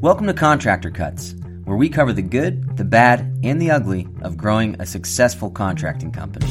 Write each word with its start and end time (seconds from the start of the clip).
Welcome 0.00 0.26
to 0.28 0.34
Contractor 0.34 0.90
Cuts, 0.90 1.34
where 1.64 1.76
we 1.76 1.88
cover 1.88 2.12
the 2.12 2.22
good, 2.22 2.76
the 2.76 2.84
bad, 2.84 3.20
and 3.42 3.60
the 3.60 3.70
ugly 3.70 4.08
of 4.22 4.36
growing 4.36 4.76
a 4.80 4.86
successful 4.86 5.50
contracting 5.50 6.10
company. 6.10 6.46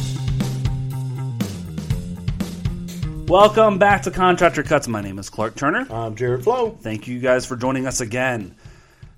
Welcome 3.27 3.77
back 3.79 4.03
to 4.03 4.11
Contractor 4.11 4.63
Cuts. 4.63 4.87
My 4.87 5.01
name 5.01 5.17
is 5.19 5.29
Clark 5.29 5.55
Turner. 5.55 5.87
I'm 5.91 6.15
Jared 6.15 6.43
Flo. 6.43 6.71
Thank 6.81 7.07
you 7.07 7.19
guys 7.19 7.45
for 7.45 7.55
joining 7.55 7.87
us 7.87 8.01
again. 8.01 8.55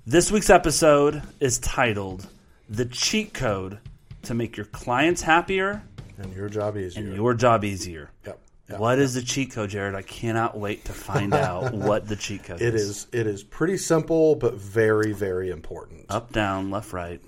This 0.06 0.30
week's 0.32 0.50
episode 0.50 1.22
is 1.40 1.58
titled 1.58 2.26
The 2.68 2.86
Cheat 2.86 3.34
Code 3.34 3.78
to 4.22 4.34
Make 4.34 4.56
Your 4.56 4.66
Clients 4.66 5.22
Happier 5.22 5.82
And 6.18 6.34
your 6.34 6.48
job 6.48 6.76
easier. 6.76 7.02
and 7.02 7.14
Your 7.14 7.34
Job 7.34 7.64
Easier. 7.64 8.10
Yep. 8.26 8.38
Yep. 8.72 8.80
What 8.80 8.98
is 8.98 9.14
the 9.14 9.22
cheat 9.22 9.52
code, 9.52 9.70
Jared? 9.70 9.94
I 9.94 10.02
cannot 10.02 10.58
wait 10.58 10.84
to 10.86 10.92
find 10.92 11.32
out 11.34 11.72
what 11.74 12.08
the 12.08 12.16
cheat 12.16 12.44
code 12.44 12.60
It 12.60 12.74
is. 12.74 12.88
is. 12.88 13.06
It 13.12 13.26
is 13.26 13.42
pretty 13.42 13.76
simple, 13.76 14.34
but 14.34 14.54
very, 14.54 15.12
very 15.12 15.50
important. 15.50 16.06
Up, 16.10 16.32
down, 16.32 16.70
left, 16.70 16.92
right. 16.92 17.20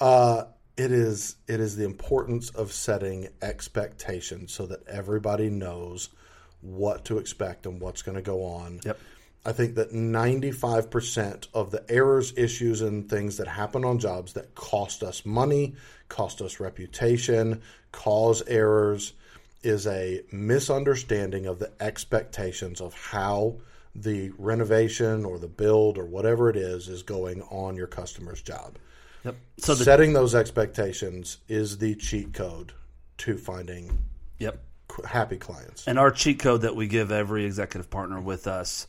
uh, 0.00 0.44
it 0.76 0.92
is. 0.92 1.36
It 1.46 1.60
is 1.60 1.76
the 1.76 1.84
importance 1.84 2.50
of 2.50 2.72
setting 2.72 3.28
expectations 3.42 4.52
so 4.52 4.66
that 4.66 4.86
everybody 4.86 5.50
knows 5.50 6.10
what 6.60 7.04
to 7.06 7.18
expect 7.18 7.66
and 7.66 7.80
what's 7.80 8.02
going 8.02 8.16
to 8.16 8.22
go 8.22 8.44
on. 8.44 8.80
Yep. 8.84 8.98
I 9.46 9.52
think 9.52 9.76
that 9.76 9.92
95% 9.92 11.48
of 11.54 11.70
the 11.70 11.84
errors, 11.88 12.34
issues, 12.36 12.82
and 12.82 13.08
things 13.08 13.36
that 13.38 13.46
happen 13.46 13.84
on 13.84 13.98
jobs 13.98 14.34
that 14.34 14.54
cost 14.54 15.02
us 15.02 15.24
money, 15.24 15.74
cost 16.08 16.42
us 16.42 16.60
reputation, 16.60 17.62
cause 17.92 18.42
errors, 18.46 19.14
is 19.62 19.86
a 19.86 20.22
misunderstanding 20.32 21.46
of 21.46 21.58
the 21.58 21.72
expectations 21.80 22.80
of 22.80 22.94
how 22.94 23.56
the 23.94 24.30
renovation 24.38 25.24
or 25.24 25.38
the 25.38 25.48
build 25.48 25.98
or 25.98 26.04
whatever 26.04 26.48
it 26.48 26.56
is 26.56 26.88
is 26.88 27.02
going 27.02 27.42
on 27.42 27.76
your 27.76 27.86
customer's 27.86 28.40
job. 28.42 28.76
Yep. 29.24 29.36
So 29.58 29.74
the 29.74 29.84
Setting 29.84 30.12
those 30.12 30.34
expectations 30.34 31.38
is 31.48 31.78
the 31.78 31.94
cheat 31.96 32.32
code 32.32 32.72
to 33.18 33.36
finding 33.36 33.98
yep. 34.38 34.62
happy 35.04 35.36
clients. 35.36 35.88
And 35.88 35.98
our 35.98 36.10
cheat 36.10 36.38
code 36.38 36.62
that 36.62 36.76
we 36.76 36.86
give 36.86 37.10
every 37.10 37.44
executive 37.44 37.90
partner 37.90 38.20
with 38.20 38.46
us 38.46 38.86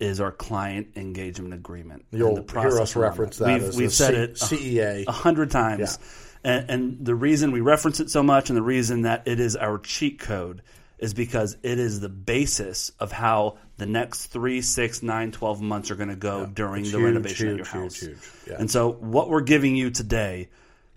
is 0.00 0.20
our 0.20 0.32
client 0.32 0.88
engagement 0.96 1.54
agreement. 1.54 2.04
You'll 2.10 2.42
the 2.42 2.60
hear 2.60 2.78
us 2.78 2.96
reference 2.96 3.38
that. 3.38 3.46
that 3.46 3.60
We've, 3.60 3.68
as 3.68 3.76
we've 3.76 3.88
the 3.88 3.94
said 3.94 4.38
C- 4.38 4.56
it 4.56 5.04
CEA. 5.04 5.04
a 5.06 5.12
hundred 5.12 5.50
times. 5.50 5.98
And, 6.46 6.70
and 6.70 7.04
the 7.04 7.14
reason 7.14 7.50
we 7.50 7.60
reference 7.60 7.98
it 7.98 8.08
so 8.08 8.22
much 8.22 8.50
and 8.50 8.56
the 8.56 8.62
reason 8.62 9.02
that 9.02 9.26
it 9.26 9.40
is 9.40 9.56
our 9.56 9.78
cheat 9.78 10.20
code 10.20 10.62
is 10.96 11.12
because 11.12 11.56
it 11.64 11.80
is 11.80 11.98
the 11.98 12.08
basis 12.08 12.92
of 13.00 13.10
how 13.10 13.58
the 13.78 13.86
next 13.86 14.26
three, 14.26 14.62
six, 14.62 15.02
nine, 15.02 15.32
twelve 15.32 15.60
months 15.60 15.90
are 15.90 15.96
going 15.96 16.08
to 16.08 16.14
go 16.16 16.46
during 16.46 16.84
the 16.84 16.90
huge, 16.90 17.02
renovation 17.02 17.48
of 17.48 17.56
huge, 17.56 17.58
your 17.58 17.82
house. 17.82 17.96
huge, 17.96 18.10
huge. 18.12 18.30
Yeah. 18.48 18.56
And 18.60 18.70
so 18.70 18.92
what 18.92 19.28
we're 19.28 19.40
giving 19.42 19.74
you 19.74 19.90
today, 19.90 20.48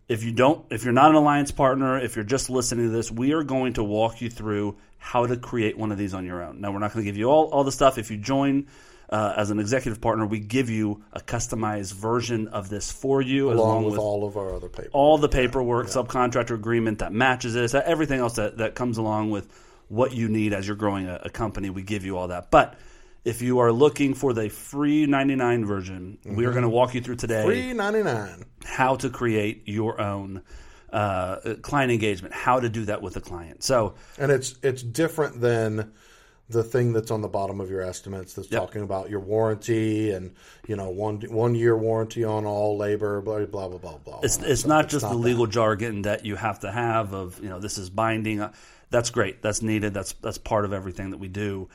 if 0.07 0.23
you 0.23 0.31
don't 0.31 0.65
if 0.71 0.83
you're 0.83 0.93
not 0.93 1.09
an 1.09 1.15
alliance 1.15 1.49
partner, 1.51 1.99
if 1.99 2.15
you're 2.15 2.23
just 2.23 2.51
listening 2.51 2.85
to 2.85 2.91
this, 2.91 3.11
we 3.11 3.33
are 3.33 3.43
going 3.43 3.73
to 3.73 3.83
walk 3.83 4.21
you 4.21 4.29
through 4.29 4.77
how 4.99 5.25
to 5.25 5.35
create 5.35 5.79
one 5.79 5.91
of 5.91 5.97
these 5.97 6.13
on 6.13 6.25
your 6.25 6.43
own. 6.43 6.61
Now 6.61 6.71
we're 6.71 6.79
not 6.79 6.93
going 6.93 7.03
to 7.03 7.09
give 7.11 7.17
you 7.17 7.25
all, 7.25 7.45
all 7.45 7.63
the 7.63 7.71
stuff. 7.71 7.97
If 7.97 8.11
you 8.11 8.17
join 8.17 8.67
uh, 9.09 9.33
as 9.37 9.49
an 9.49 9.59
executive 9.59 9.99
partner, 10.01 10.25
we 10.25 10.39
give 10.39 10.69
you 10.69 11.03
a 11.13 11.19
customized 11.19 11.93
version 11.93 12.47
of 12.49 12.69
this 12.69 12.91
for 12.91 13.21
you, 13.21 13.51
along 13.51 13.85
with, 13.85 13.97
all 13.97 14.23
of 14.25 14.37
our 14.37 14.53
other 14.53 14.69
papers. 14.69 14.91
all 14.93 15.17
the 15.17 15.29
paperwork, 15.29 15.87
subcontractor 15.87 16.53
agreement 16.53 16.99
that 16.99 17.11
matches 17.11 17.53
this, 17.53 17.73
everything 17.73 18.19
else 18.19 18.35
that, 18.35 18.57
that 18.57 18.75
comes 18.75 18.97
along 18.97 19.31
with 19.31 19.51
what 19.87 20.13
you 20.13 20.29
need 20.29 20.53
as 20.53 20.67
you're 20.67 20.75
growing 20.75 21.07
a, 21.07 21.21
a 21.23 21.29
company. 21.29 21.71
We 21.71 21.81
give 21.81 22.05
you 22.05 22.17
all 22.17 22.27
that. 22.27 22.51
But 22.51 22.77
if 23.25 23.41
you 23.41 23.59
are 23.59 23.71
looking 23.71 24.13
for 24.13 24.33
the 24.33 24.49
free 24.49 25.07
99 25.07 25.65
version, 25.65 26.19
we 26.25 26.45
are 26.45 26.51
going 26.51 26.63
to 26.63 26.69
walk 26.69 26.93
you 26.93 27.01
through 27.01 27.15
today 27.17 27.73
ninety 27.73 28.03
nine. 28.03 28.45
how 28.63 28.95
to 28.97 29.09
create 29.09 29.63
your 29.67 29.99
own 29.99 30.43
uh, 30.93 31.55
client 31.61 31.91
engagement, 31.91 32.33
how 32.33 32.59
to 32.59 32.69
do 32.69 32.85
that 32.85 33.01
with 33.01 33.17
a 33.17 33.21
client. 33.21 33.63
So, 33.63 33.95
And 34.17 34.31
it's 34.31 34.55
it's 34.63 34.81
different 34.83 35.41
than 35.41 35.91
the 36.49 36.63
thing 36.63 36.93
that's 36.93 37.11
on 37.11 37.21
the 37.21 37.27
bottom 37.27 37.61
of 37.61 37.69
your 37.69 37.81
estimates 37.81 38.33
that's 38.33 38.47
talking 38.47 38.81
about 38.81 39.09
your 39.09 39.19
warranty 39.19 40.11
and 40.11 40.33
you 40.67 40.75
know 40.75 40.89
one 40.89 41.21
one 41.29 41.55
year 41.55 41.77
warranty 41.77 42.23
on 42.23 42.45
all 42.45 42.77
labor, 42.77 43.21
blah 43.21 43.45
blah 43.45 43.67
blah 43.67 43.77
blah 43.77 43.97
blah. 43.97 44.19
it's, 44.23 44.37
it's 44.39 44.65
not 44.65 44.89
just 44.89 45.07
the 45.07 45.13
legal 45.15 45.45
jargon 45.47 46.01
that 46.03 46.25
you 46.25 46.35
have 46.35 46.59
to 46.61 46.71
have 46.71 47.13
of 47.13 47.41
you 47.43 47.49
know 47.49 47.59
this 47.59 47.77
is 47.77 47.89
binding. 47.89 48.41
Uh, 48.41 48.51
That's 48.89 49.11
great. 49.11 49.41
That's 49.43 49.61
needed. 49.61 49.93
That's 49.93 50.13
that's 50.13 50.39
part 50.39 50.65
of 50.65 50.73
everything 50.73 51.11
that 51.11 51.19
we 51.19 51.27
do. 51.27 51.69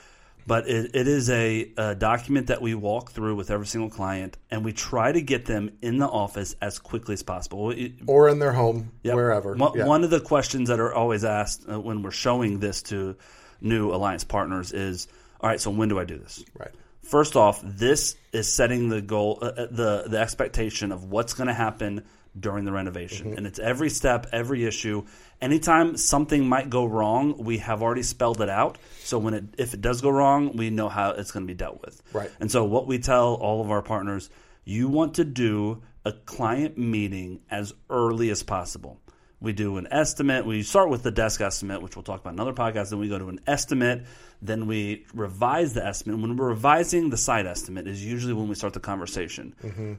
But 0.47 0.69
it, 0.69 0.91
it 0.95 1.09
is 1.09 1.31
a, 1.31 1.73
a 1.79 1.95
document 1.95 2.49
that 2.49 2.61
we 2.61 2.75
walk 2.75 3.13
through 3.13 3.35
with 3.37 3.51
every 3.51 3.67
single 3.67 3.89
client, 3.89 4.37
and 4.51 4.63
we 4.63 4.75
try 4.75 5.11
to 5.11 5.23
get 5.23 5.47
them 5.47 5.71
in 5.81 5.97
the 5.99 6.07
office 6.07 6.55
as 6.61 6.79
quickly 6.79 7.15
as 7.15 7.23
possible. 7.23 7.73
Or 8.07 8.29
in 8.29 8.41
their 8.41 8.53
home, 8.53 8.91
Yep. 9.05 9.15
wherever. 9.15 9.55
One, 9.55 9.73
Yeah. 9.75 9.87
one 9.87 10.05
of 10.05 10.11
the 10.11 10.21
questions 10.21 10.69
that 10.69 10.81
are 10.81 10.93
always 10.93 11.25
asked 11.25 11.65
uh, 11.67 11.81
when 11.81 12.03
we're 12.03 12.11
showing 12.11 12.59
this 12.59 12.83
to 12.83 13.17
new 13.65 13.91
alliance 13.93 14.23
partners 14.25 14.71
is, 14.73 15.09
"All 15.41 15.49
right, 15.51 15.61
so 15.61 15.71
when 15.71 15.89
do 15.89 15.99
I 15.99 16.05
do 16.05 16.19
this?" 16.19 16.45
right. 16.59 16.71
First 17.03 17.37
off, 17.37 17.61
this 17.63 18.17
is 18.33 18.51
setting 18.51 18.89
the 18.89 19.03
goal, 19.03 19.39
uh, 19.43 19.47
uh, 19.47 19.67
the 19.71 20.05
the 20.07 20.19
expectation 20.19 20.93
of 20.93 21.05
what's 21.05 21.35
going 21.35 21.49
to 21.49 21.55
happen 21.55 22.05
during 22.39 22.65
the 22.65 22.73
renovation, 22.73 23.29
Mm-hmm. 23.29 23.37
and 23.39 23.47
it's 23.47 23.59
every 23.59 23.91
step, 23.91 24.27
every 24.33 24.65
issue. 24.65 25.05
Anytime 25.41 25.97
something 25.97 26.49
might 26.49 26.69
go 26.71 26.85
wrong, 26.85 27.37
we 27.39 27.59
have 27.59 27.83
already 27.83 28.03
spelled 28.03 28.41
it 28.41 28.49
out. 28.49 28.79
So 29.05 29.19
when 29.19 29.35
it 29.35 29.45
if 29.59 29.75
it 29.75 29.81
does 29.81 30.01
go 30.01 30.11
wrong, 30.11 30.57
we 30.57 30.71
know 30.71 30.89
how 30.89 31.11
it's 31.11 31.31
going 31.31 31.47
to 31.47 31.51
be 31.51 31.57
dealt 31.57 31.81
with. 31.83 32.03
Right. 32.13 32.31
And 32.41 32.51
so 32.51 32.65
what 32.65 32.87
we 32.87 32.99
tell 32.99 33.35
all 33.35 33.61
of 33.61 33.71
our 33.71 33.83
partners, 33.83 34.31
you 34.65 34.89
want 34.89 35.15
to 35.15 35.25
do 35.25 35.83
a 36.07 36.13
client 36.13 36.77
meeting 36.79 37.41
as 37.51 37.73
early 37.91 38.31
as 38.31 38.43
possible. 38.43 38.99
We 39.45 39.53
do 39.53 39.77
an 39.77 39.87
estimate. 39.91 40.47
We 40.47 40.63
start 40.63 40.89
with 40.89 41.03
the 41.03 41.11
desk 41.11 41.41
estimate, 41.41 41.83
which 41.83 41.97
we'll 41.97 42.03
talk 42.03 42.21
about 42.21 42.33
in 42.33 42.41
another 42.41 42.55
podcast. 42.55 42.91
Then 42.91 42.99
we 42.99 43.09
go 43.09 43.19
to 43.19 43.29
an 43.29 43.41
estimate. 43.47 44.07
Then 44.41 44.67
we 44.67 45.05
revise 45.15 45.75
the 45.75 45.87
estimate. 45.87 46.19
When 46.19 46.37
we're 46.37 46.49
revising 46.49 47.11
the 47.11 47.17
site 47.17 47.47
estimate, 47.47 47.87
is 47.87 48.05
usually 48.05 48.33
when 48.33 48.49
we 48.49 48.55
start 48.55 48.73
the 48.73 48.81
conversation 48.81 49.55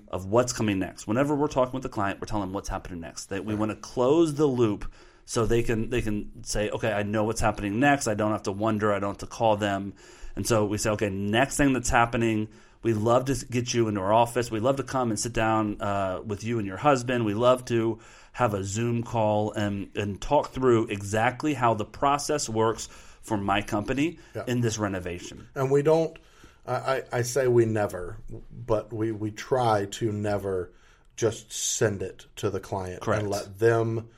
of 0.09 0.25
what's 0.25 0.51
coming 0.51 0.79
next. 0.79 1.07
Whenever 1.07 1.35
we're 1.35 1.47
talking 1.47 1.73
with 1.73 1.83
the 1.83 1.89
client, 1.89 2.19
we're 2.19 2.27
telling 2.27 2.47
them 2.47 2.53
what's 2.53 2.69
happening 2.69 2.99
next. 2.99 3.27
That 3.27 3.45
we 3.45 3.55
want 3.55 3.71
to 3.71 3.75
close 3.77 4.33
the 4.33 4.47
loop 4.47 4.91
so 5.25 5.45
they 5.45 5.63
can 5.63 5.89
they 5.89 6.01
can 6.01 6.43
say, 6.43 6.69
okay, 6.71 6.91
I 6.91 7.03
know 7.03 7.23
what's 7.23 7.41
happening 7.41 7.79
next. 7.79 8.07
I 8.07 8.15
don't 8.15 8.31
have 8.31 8.43
to 8.43 8.51
wonder. 8.51 8.93
I 8.93 8.99
don't 8.99 9.11
have 9.11 9.17
to 9.19 9.27
call 9.27 9.57
them. 9.57 9.93
And 10.35 10.45
so 10.45 10.65
we 10.65 10.77
say, 10.77 10.89
okay, 10.91 11.09
next 11.09 11.57
thing 11.57 11.73
that's 11.73 11.89
happening. 11.89 12.49
We 12.83 12.93
love 12.93 13.25
to 13.25 13.45
get 13.45 13.73
you 13.73 13.87
into 13.87 14.01
our 14.01 14.13
office. 14.13 14.51
We 14.51 14.59
love 14.59 14.75
to 14.75 14.83
come 14.83 15.09
and 15.09 15.19
sit 15.19 15.33
down 15.33 15.81
uh, 15.81 16.21
with 16.23 16.43
you 16.43 16.59
and 16.59 16.67
your 16.67 16.77
husband. 16.77 17.25
We 17.25 17.33
love 17.33 17.65
to 17.65 17.99
have 18.35 18.53
a 18.53 18.65
Zoom 18.65 19.01
call 19.01 19.53
and, 19.53 19.89
and 19.95 20.19
talk 20.19 20.49
through 20.49 20.87
exactly 20.87 21.53
how 21.53 21.73
the 21.73 21.85
process 21.85 22.49
works 22.49 22.87
for 23.21 23.37
my 23.37 23.61
company 23.61 24.19
in 24.45 24.59
this 24.59 24.77
renovation. 24.77 25.47
And 25.55 25.71
we 25.71 25.81
don't. 25.81 26.17
I, 26.67 26.73
I, 26.73 27.03
I 27.13 27.21
say 27.21 27.47
we 27.47 27.65
never, 27.65 28.17
but 28.51 28.91
we 28.91 29.13
we 29.13 29.31
try 29.31 29.85
to 29.91 30.11
never 30.11 30.73
just 31.15 31.53
send 31.53 32.03
it 32.03 32.25
to 32.35 32.49
the 32.49 32.59
client 32.59 33.01
Correct. 33.01 33.21
and 33.21 33.31
let 33.31 33.57
them 33.57 34.09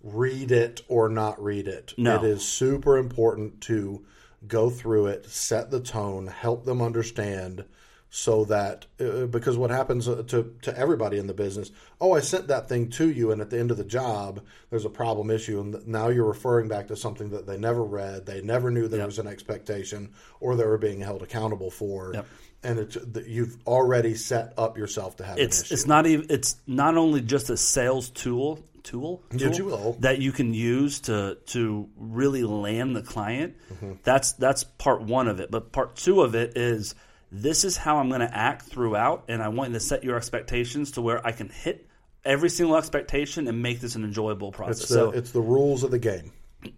read 0.00 0.52
it 0.52 0.82
or 0.86 1.08
not 1.08 1.42
read 1.42 1.66
it. 1.66 1.92
No. 1.98 2.22
It 2.22 2.24
is 2.24 2.44
super 2.44 2.96
important 2.96 3.62
to 3.62 4.06
go 4.46 4.70
through 4.70 5.06
it, 5.06 5.26
set 5.28 5.72
the 5.72 5.80
tone, 5.80 6.28
help 6.28 6.64
them 6.64 6.80
understand 6.80 7.64
so 8.08 8.44
that 8.46 8.86
uh, 9.00 9.26
because 9.26 9.56
what 9.58 9.70
happens 9.70 10.08
uh, 10.08 10.22
to 10.28 10.54
to 10.62 10.76
everybody 10.78 11.18
in 11.18 11.26
the 11.26 11.34
business, 11.34 11.70
oh, 12.00 12.12
I 12.12 12.20
sent 12.20 12.48
that 12.48 12.68
thing 12.68 12.88
to 12.90 13.10
you 13.10 13.30
and 13.32 13.40
at 13.40 13.50
the 13.50 13.58
end 13.58 13.70
of 13.70 13.76
the 13.76 13.84
job 13.84 14.42
there's 14.70 14.84
a 14.84 14.90
problem 14.90 15.30
issue 15.30 15.60
and 15.60 15.86
now 15.86 16.08
you're 16.08 16.24
referring 16.26 16.68
back 16.68 16.88
to 16.88 16.96
something 16.96 17.30
that 17.30 17.46
they 17.46 17.58
never 17.58 17.82
read, 17.82 18.26
they 18.26 18.40
never 18.40 18.70
knew 18.70 18.88
there 18.88 19.04
was 19.04 19.18
an 19.18 19.26
expectation 19.26 20.12
or 20.40 20.56
they 20.56 20.64
were 20.64 20.78
being 20.78 21.00
held 21.00 21.22
accountable 21.22 21.70
for. 21.70 22.12
Yep. 22.14 22.26
And 22.62 22.78
it's, 22.80 22.96
you've 23.26 23.56
already 23.66 24.14
set 24.14 24.54
up 24.58 24.76
yourself 24.76 25.16
to 25.16 25.24
have 25.24 25.38
It's 25.38 25.60
an 25.60 25.64
issue. 25.66 25.74
it's 25.74 25.86
not 25.86 26.06
even 26.06 26.26
it's 26.30 26.56
not 26.66 26.96
only 26.96 27.20
just 27.20 27.50
a 27.50 27.56
sales 27.56 28.10
tool 28.10 28.64
tool, 28.82 29.22
tool 29.36 29.52
tool. 29.52 29.96
that 30.00 30.20
you 30.20 30.32
can 30.32 30.54
use 30.54 31.00
to 31.00 31.38
to 31.46 31.88
really 31.96 32.44
land 32.44 32.96
the 32.96 33.02
client. 33.02 33.56
That's 34.04 34.32
that's 34.32 34.64
part 34.64 35.02
one 35.02 35.28
of 35.28 35.38
it. 35.40 35.50
But 35.50 35.72
part 35.72 35.96
two 35.96 36.22
of 36.22 36.34
it 36.34 36.56
is 36.56 36.94
this 37.42 37.64
is 37.64 37.76
how 37.76 37.98
I'm 37.98 38.08
going 38.08 38.20
to 38.20 38.36
act 38.36 38.62
throughout, 38.62 39.24
and 39.28 39.42
I 39.42 39.48
want 39.48 39.70
you 39.70 39.74
to 39.74 39.80
set 39.80 40.04
your 40.04 40.16
expectations 40.16 40.92
to 40.92 41.02
where 41.02 41.24
I 41.26 41.32
can 41.32 41.48
hit 41.48 41.86
every 42.24 42.50
single 42.50 42.76
expectation 42.76 43.46
and 43.46 43.62
make 43.62 43.80
this 43.80 43.94
an 43.94 44.04
enjoyable 44.04 44.52
process. 44.52 44.80
it's 44.80 44.88
the, 44.88 44.94
so 44.94 45.10
it's 45.10 45.30
the 45.32 45.40
rules 45.40 45.82
of 45.84 45.90
the 45.90 45.98
game. 45.98 46.32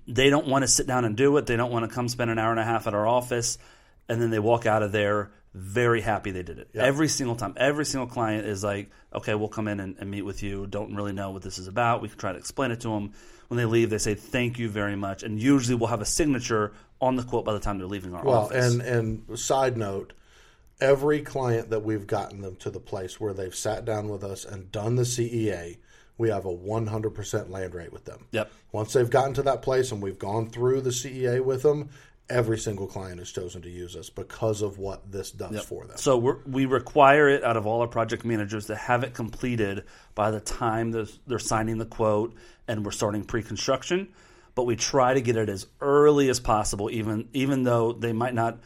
they 0.06 0.30
don't 0.30 0.46
want 0.46 0.62
to 0.62 0.68
sit 0.68 0.86
down 0.86 1.04
and 1.04 1.16
do 1.16 1.36
it. 1.36 1.46
They 1.46 1.56
don't 1.56 1.72
want 1.72 1.88
to 1.88 1.94
come 1.94 2.08
spend 2.08 2.30
an 2.30 2.38
hour 2.38 2.50
and 2.50 2.60
a 2.60 2.64
half 2.64 2.86
at 2.86 2.94
our 2.94 3.06
office, 3.06 3.58
and 4.08 4.20
then 4.20 4.30
they 4.30 4.38
walk 4.38 4.66
out 4.66 4.82
of 4.82 4.92
there 4.92 5.30
very 5.54 6.00
happy 6.02 6.30
they 6.30 6.42
did 6.42 6.58
it. 6.58 6.68
Every 6.74 7.08
single 7.08 7.34
time, 7.34 7.54
every 7.56 7.86
single 7.86 8.06
client 8.06 8.46
is 8.46 8.62
like, 8.62 8.90
"Okay, 9.14 9.34
we'll 9.34 9.48
come 9.48 9.66
in 9.66 9.80
and, 9.80 9.96
and 9.98 10.10
meet 10.10 10.22
with 10.22 10.42
you. 10.42 10.66
Don't 10.66 10.94
really 10.94 11.12
know 11.12 11.30
what 11.30 11.42
this 11.42 11.58
is 11.58 11.68
about. 11.68 12.02
We 12.02 12.08
can 12.08 12.18
try 12.18 12.32
to 12.32 12.38
explain 12.38 12.70
it 12.70 12.80
to 12.80 12.88
them." 12.88 13.12
When 13.48 13.56
they 13.56 13.64
leave, 13.64 13.88
they 13.88 13.98
say, 13.98 14.14
"Thank 14.14 14.58
you 14.58 14.68
very 14.68 14.94
much," 14.94 15.22
and 15.22 15.40
usually 15.40 15.74
we'll 15.74 15.88
have 15.88 16.02
a 16.02 16.06
signature 16.06 16.72
on 17.00 17.16
the 17.16 17.22
quote 17.22 17.44
by 17.46 17.54
the 17.54 17.60
time 17.60 17.78
they're 17.78 17.86
leaving 17.86 18.14
our 18.14 18.22
Well, 18.22 18.40
office. 18.42 18.72
and 18.74 18.82
and 18.82 19.38
side 19.38 19.78
note, 19.78 20.12
every 20.80 21.20
client 21.20 21.70
that 21.70 21.82
we've 21.82 22.06
gotten 22.06 22.40
them 22.40 22.56
to 22.56 22.70
the 22.70 22.80
place 22.80 23.20
where 23.20 23.32
they've 23.32 23.54
sat 23.54 23.84
down 23.84 24.08
with 24.08 24.22
us 24.22 24.44
and 24.44 24.70
done 24.70 24.96
the 24.96 25.02
CEA, 25.02 25.78
we 26.16 26.30
have 26.30 26.44
a 26.44 26.54
100% 26.54 27.50
land 27.50 27.74
rate 27.74 27.92
with 27.92 28.04
them. 28.04 28.26
Yep. 28.32 28.50
Once 28.72 28.92
they've 28.92 29.10
gotten 29.10 29.34
to 29.34 29.42
that 29.42 29.62
place 29.62 29.92
and 29.92 30.02
we've 30.02 30.18
gone 30.18 30.50
through 30.50 30.80
the 30.80 30.90
CEA 30.90 31.42
with 31.42 31.62
them, 31.62 31.90
every 32.28 32.58
single 32.58 32.86
client 32.86 33.18
has 33.18 33.30
chosen 33.30 33.62
to 33.62 33.70
use 33.70 33.96
us 33.96 34.10
because 34.10 34.60
of 34.60 34.78
what 34.78 35.10
this 35.10 35.30
does 35.30 35.64
for 35.64 35.86
them. 35.86 35.96
So 35.96 36.18
we're, 36.18 36.38
we 36.46 36.66
require 36.66 37.28
it 37.28 37.42
out 37.42 37.56
of 37.56 37.66
all 37.66 37.80
our 37.80 37.86
project 37.86 38.24
managers 38.24 38.66
to 38.66 38.76
have 38.76 39.02
it 39.02 39.14
completed 39.14 39.84
by 40.14 40.30
the 40.30 40.40
time 40.40 40.90
they're, 40.90 41.06
they're 41.26 41.38
signing 41.38 41.78
the 41.78 41.86
quote 41.86 42.34
and 42.66 42.84
we're 42.84 42.90
starting 42.90 43.24
pre-construction. 43.24 44.08
But 44.54 44.64
we 44.64 44.76
try 44.76 45.14
to 45.14 45.20
get 45.20 45.36
it 45.36 45.48
as 45.48 45.66
early 45.80 46.28
as 46.28 46.40
possible, 46.40 46.90
even 46.90 47.28
even 47.32 47.62
though 47.62 47.92
they 47.92 48.12
might 48.12 48.34
not. 48.34 48.58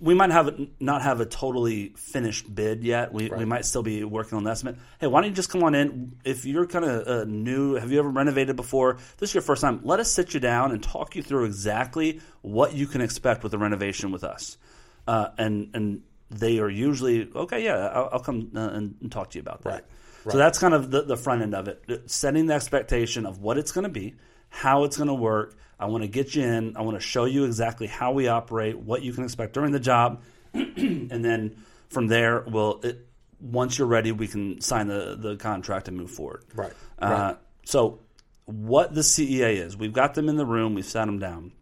We 0.00 0.14
might 0.14 0.30
have 0.30 0.58
not 0.80 1.02
have 1.02 1.20
a 1.20 1.26
totally 1.26 1.94
finished 1.96 2.52
bid 2.52 2.82
yet. 2.84 3.12
We, 3.12 3.30
we 3.30 3.44
might 3.44 3.64
still 3.64 3.82
be 3.82 4.04
working 4.04 4.36
on 4.36 4.44
the 4.44 4.50
estimate. 4.50 4.76
Hey, 5.00 5.06
why 5.06 5.20
don't 5.20 5.30
you 5.30 5.36
just 5.36 5.50
come 5.50 5.62
on 5.62 5.74
in? 5.74 6.16
If 6.24 6.44
you're 6.44 6.66
kind 6.66 6.84
of 6.84 7.06
uh, 7.06 7.24
new, 7.24 7.74
have 7.74 7.90
you 7.90 7.98
ever 7.98 8.08
renovated 8.08 8.56
before? 8.56 8.98
This 9.18 9.30
is 9.30 9.34
your 9.34 9.42
first 9.42 9.62
time. 9.62 9.80
Let 9.82 10.00
us 10.00 10.10
sit 10.10 10.34
you 10.34 10.40
down 10.40 10.72
and 10.72 10.82
talk 10.82 11.16
you 11.16 11.22
through 11.22 11.44
exactly 11.44 12.20
what 12.42 12.74
you 12.74 12.86
can 12.86 13.00
expect 13.00 13.42
with 13.42 13.54
a 13.54 13.58
renovation 13.58 14.10
with 14.12 14.24
us. 14.24 14.58
Uh, 15.06 15.28
and 15.38 15.70
and 15.74 16.02
they 16.30 16.58
are 16.58 16.70
usually 16.70 17.30
okay. 17.34 17.64
Yeah, 17.64 17.76
I'll, 17.76 18.08
I'll 18.14 18.20
come 18.20 18.50
uh, 18.54 18.60
and, 18.60 18.96
and 19.00 19.12
talk 19.12 19.30
to 19.30 19.38
you 19.38 19.42
about 19.42 19.62
that. 19.62 19.86
Right. 20.24 20.32
So 20.32 20.38
that's 20.38 20.58
kind 20.58 20.72
of 20.72 20.90
the, 20.90 21.02
the 21.02 21.16
front 21.16 21.42
end 21.42 21.54
of 21.54 21.68
it, 21.68 22.10
setting 22.10 22.46
the 22.46 22.54
expectation 22.54 23.26
of 23.26 23.40
what 23.40 23.58
it's 23.58 23.72
going 23.72 23.84
to 23.84 23.90
be, 23.90 24.14
how 24.48 24.84
it's 24.84 24.96
going 24.96 25.08
to 25.08 25.14
work. 25.14 25.56
I 25.78 25.86
want 25.86 26.02
to 26.02 26.08
get 26.08 26.34
you 26.34 26.42
in. 26.42 26.76
I 26.76 26.82
want 26.82 26.96
to 26.96 27.06
show 27.06 27.24
you 27.24 27.44
exactly 27.44 27.86
how 27.86 28.12
we 28.12 28.28
operate, 28.28 28.78
what 28.78 29.02
you 29.02 29.12
can 29.12 29.24
expect 29.24 29.54
during 29.54 29.72
the 29.72 29.80
job, 29.80 30.22
and 30.54 31.24
then 31.24 31.56
from 31.88 32.06
there, 32.06 32.44
we'll 32.46 32.80
it, 32.82 33.06
once 33.40 33.78
you're 33.78 33.88
ready, 33.88 34.12
we 34.12 34.28
can 34.28 34.60
sign 34.60 34.88
the 34.88 35.16
the 35.18 35.36
contract 35.36 35.88
and 35.88 35.96
move 35.96 36.10
forward. 36.10 36.44
Right. 36.54 36.72
Uh, 36.98 37.08
right. 37.08 37.36
So, 37.64 38.00
what 38.44 38.94
the 38.94 39.00
CEA 39.00 39.56
is, 39.56 39.76
we've 39.76 39.92
got 39.92 40.14
them 40.14 40.28
in 40.28 40.36
the 40.36 40.46
room. 40.46 40.74
We've 40.74 40.84
sat 40.84 41.06
them 41.06 41.18
down 41.18 41.52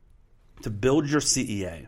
to 0.62 0.70
build 0.70 1.08
your 1.08 1.20
CEA. 1.20 1.86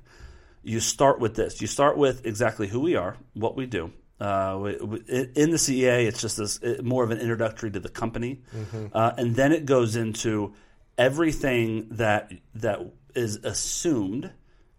You 0.62 0.80
start 0.80 1.20
with 1.20 1.34
this. 1.34 1.60
You 1.60 1.66
start 1.66 1.98
with 1.98 2.24
exactly 2.26 2.68
who 2.68 2.80
we 2.80 2.96
are, 2.96 3.16
what 3.34 3.56
we 3.56 3.66
do. 3.66 3.92
Uh, 4.18 4.58
we, 4.62 4.76
we, 4.76 4.98
in 5.34 5.50
the 5.50 5.56
CEA, 5.56 6.06
it's 6.06 6.20
just 6.20 6.36
this 6.36 6.58
it, 6.62 6.84
more 6.84 7.04
of 7.04 7.10
an 7.10 7.18
introductory 7.18 7.70
to 7.70 7.80
the 7.80 7.88
company, 7.88 8.42
uh, 8.92 9.12
and 9.18 9.34
then 9.34 9.52
it 9.52 9.66
goes 9.66 9.96
into 9.96 10.54
everything 10.98 11.88
that 11.92 12.32
that 12.54 12.80
is 13.14 13.36
assumed 13.36 14.30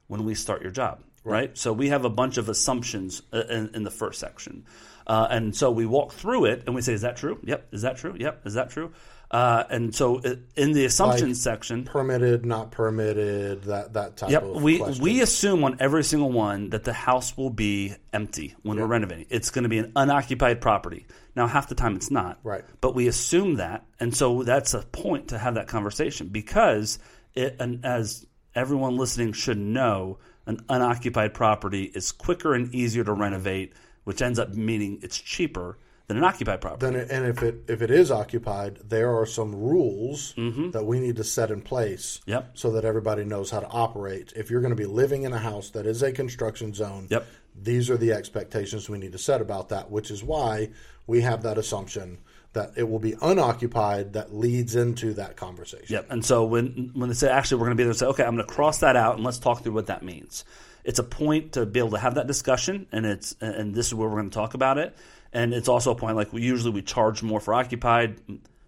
when 0.08 0.26
we 0.26 0.36
start 0.36 0.62
your 0.62 0.72
job. 0.72 1.02
Right. 1.24 1.58
So 1.58 1.74
we 1.74 1.90
have 1.90 2.06
a 2.06 2.10
bunch 2.10 2.38
of 2.38 2.50
assumptions 2.50 3.24
uh, 3.34 3.44
in, 3.50 3.72
in 3.74 3.84
the 3.84 3.90
first 3.90 4.20
section, 4.20 4.66
uh, 5.08 5.28
and 5.30 5.56
so 5.56 5.72
we 5.72 5.86
walk 5.86 6.14
through 6.14 6.46
it 6.46 6.64
and 6.66 6.76
we 6.76 6.82
say, 6.82 6.94
"Is 6.94 7.02
that 7.02 7.18
true? 7.18 7.40
Yep. 7.44 7.68
Is 7.72 7.82
that 7.84 7.98
true? 7.98 8.16
Yep. 8.18 8.46
Is 8.46 8.54
that 8.56 8.70
true?" 8.70 8.92
Uh, 9.32 9.64
and 9.72 9.94
so 9.94 10.22
in 10.56 10.74
the 10.74 10.86
assumptions 10.86 11.42
section, 11.42 11.84
Permitted, 11.84 12.46
not 12.46 12.72
permitted, 12.72 13.64
that 13.64 13.94
that 13.94 14.18
type 14.18 14.30
Yep, 14.30 14.44
of 14.44 14.64
we 14.64 14.78
question. 14.78 15.04
we 15.04 15.22
assume 15.22 15.64
on 15.64 15.78
every 15.80 16.04
single 16.04 16.32
one 16.32 16.70
that 16.70 16.84
the 16.84 16.94
house 16.94 17.36
will 17.36 17.50
be 17.50 17.96
empty 18.14 18.56
when 18.62 18.78
we're 18.78 18.86
renovating. 18.86 19.26
It's 19.30 19.50
going 19.50 19.64
to 19.64 19.70
be 19.70 19.80
an 19.80 19.92
unoccupied 19.96 20.62
property. 20.62 21.08
Now, 21.36 21.48
half 21.48 21.68
the 21.68 21.76
time 21.76 21.96
it's 21.96 22.12
not. 22.12 22.40
Right. 22.44 22.64
But 22.82 22.96
we 22.96 23.08
assume 23.08 23.56
that, 23.56 23.86
and 24.00 24.16
so 24.16 24.44
that's 24.44 24.74
a 24.74 24.82
point 24.84 25.30
to 25.30 25.38
have 25.40 25.56
that 25.56 25.68
conversation 25.68 26.28
because 26.28 27.00
it, 27.34 27.58
and 27.60 27.84
as 27.84 28.26
everyone 28.54 28.96
listening 28.96 29.34
should 29.34 29.58
know, 29.58 30.20
an 30.46 30.62
unoccupied 30.70 31.34
property 31.34 31.84
is 31.84 32.12
quicker 32.12 32.54
and 32.54 32.74
easier 32.74 33.04
to 33.04 33.12
renovate, 33.12 33.74
which 34.06 34.22
ends 34.22 34.40
up 34.40 34.54
meaning 34.56 35.00
it's 35.04 35.20
cheaper 35.20 35.78
than 36.08 36.18
an 36.18 36.24
occupied 36.24 36.62
property. 36.62 36.86
Then, 36.86 36.96
it- 36.96 37.10
and 37.12 37.26
if 37.26 37.42
it 37.44 37.64
if 37.68 37.82
it 37.82 37.90
is 37.92 38.12
occupied, 38.12 38.80
there 38.88 39.12
are 39.16 39.26
some 39.26 39.54
rules 39.56 40.34
Mm-hmm. 40.38 40.72
that 40.72 40.86
we 40.86 41.00
need 41.00 41.16
to 41.18 41.24
set 41.24 41.52
in 41.52 41.62
place, 41.62 42.22
Yep. 42.28 42.52
so 42.54 42.72
that 42.72 42.86
everybody 42.86 43.26
knows 43.26 43.50
how 43.52 43.60
to 43.60 43.68
operate. 43.68 44.32
If 44.36 44.50
you're 44.50 44.62
going 44.62 44.70
to 44.76 44.76
be 44.76 44.86
living 44.86 45.24
in 45.24 45.34
a 45.34 45.40
house 45.40 45.72
that 45.72 45.86
is 45.86 46.02
a 46.04 46.12
construction 46.12 46.74
zone, 46.74 47.08
Yep. 47.10 47.26
these 47.62 47.90
are 47.90 47.98
the 47.98 48.12
expectations 48.14 48.88
we 48.90 49.00
need 49.00 49.12
to 49.14 49.18
set 49.18 49.42
about 49.42 49.70
that. 49.70 49.90
Which 49.92 50.12
is 50.12 50.24
why 50.24 50.70
we 51.08 51.22
have 51.22 51.42
that 51.44 51.58
assumption 51.58 52.20
that 52.54 52.72
it 52.78 52.88
will 52.88 53.00
be 53.00 53.16
unoccupied 53.22 54.14
that 54.14 54.34
leads 54.34 54.76
into 54.76 55.14
that 55.16 55.36
conversation. 55.36 55.88
Yep. 55.96 56.08
And 56.12 56.24
so 56.24 56.44
when 56.46 56.92
when 56.94 57.10
they 57.10 57.16
say 57.16 57.30
actually 57.30 57.58
we're 57.58 57.66
going 57.68 57.78
to 57.78 57.82
be 57.82 57.84
there 57.84 57.90
and 57.92 58.00
say 58.00 58.06
okay 58.06 58.24
I'm 58.24 58.36
going 58.36 58.48
to 58.48 58.54
cross 58.54 58.78
that 58.80 58.96
out 58.96 59.16
and 59.16 59.24
let's 59.26 59.40
talk 59.40 59.64
through 59.64 59.74
what 59.74 59.88
that 59.88 60.04
means. 60.04 60.46
It's 60.86 61.00
a 61.00 61.04
point 61.04 61.54
to 61.54 61.66
be 61.66 61.80
able 61.80 61.92
to 61.92 61.98
have 61.98 62.16
that 62.16 62.28
discussion 62.28 62.88
and 62.92 63.06
it's 63.06 63.36
and 63.42 63.74
this 63.74 63.88
is 63.88 63.94
where 63.94 64.08
we're 64.08 64.16
going 64.16 64.30
to 64.30 64.36
talk 64.36 64.54
about 64.54 64.78
it. 64.78 64.96
And 65.34 65.54
it's 65.54 65.68
also 65.68 65.92
a 65.92 65.96
point 65.96 66.16
like 66.16 66.32
we 66.32 66.42
usually 66.42 66.72
we 66.72 66.82
charge 66.82 67.22
more 67.24 67.42
for 67.42 67.54
occupied, 67.54 68.22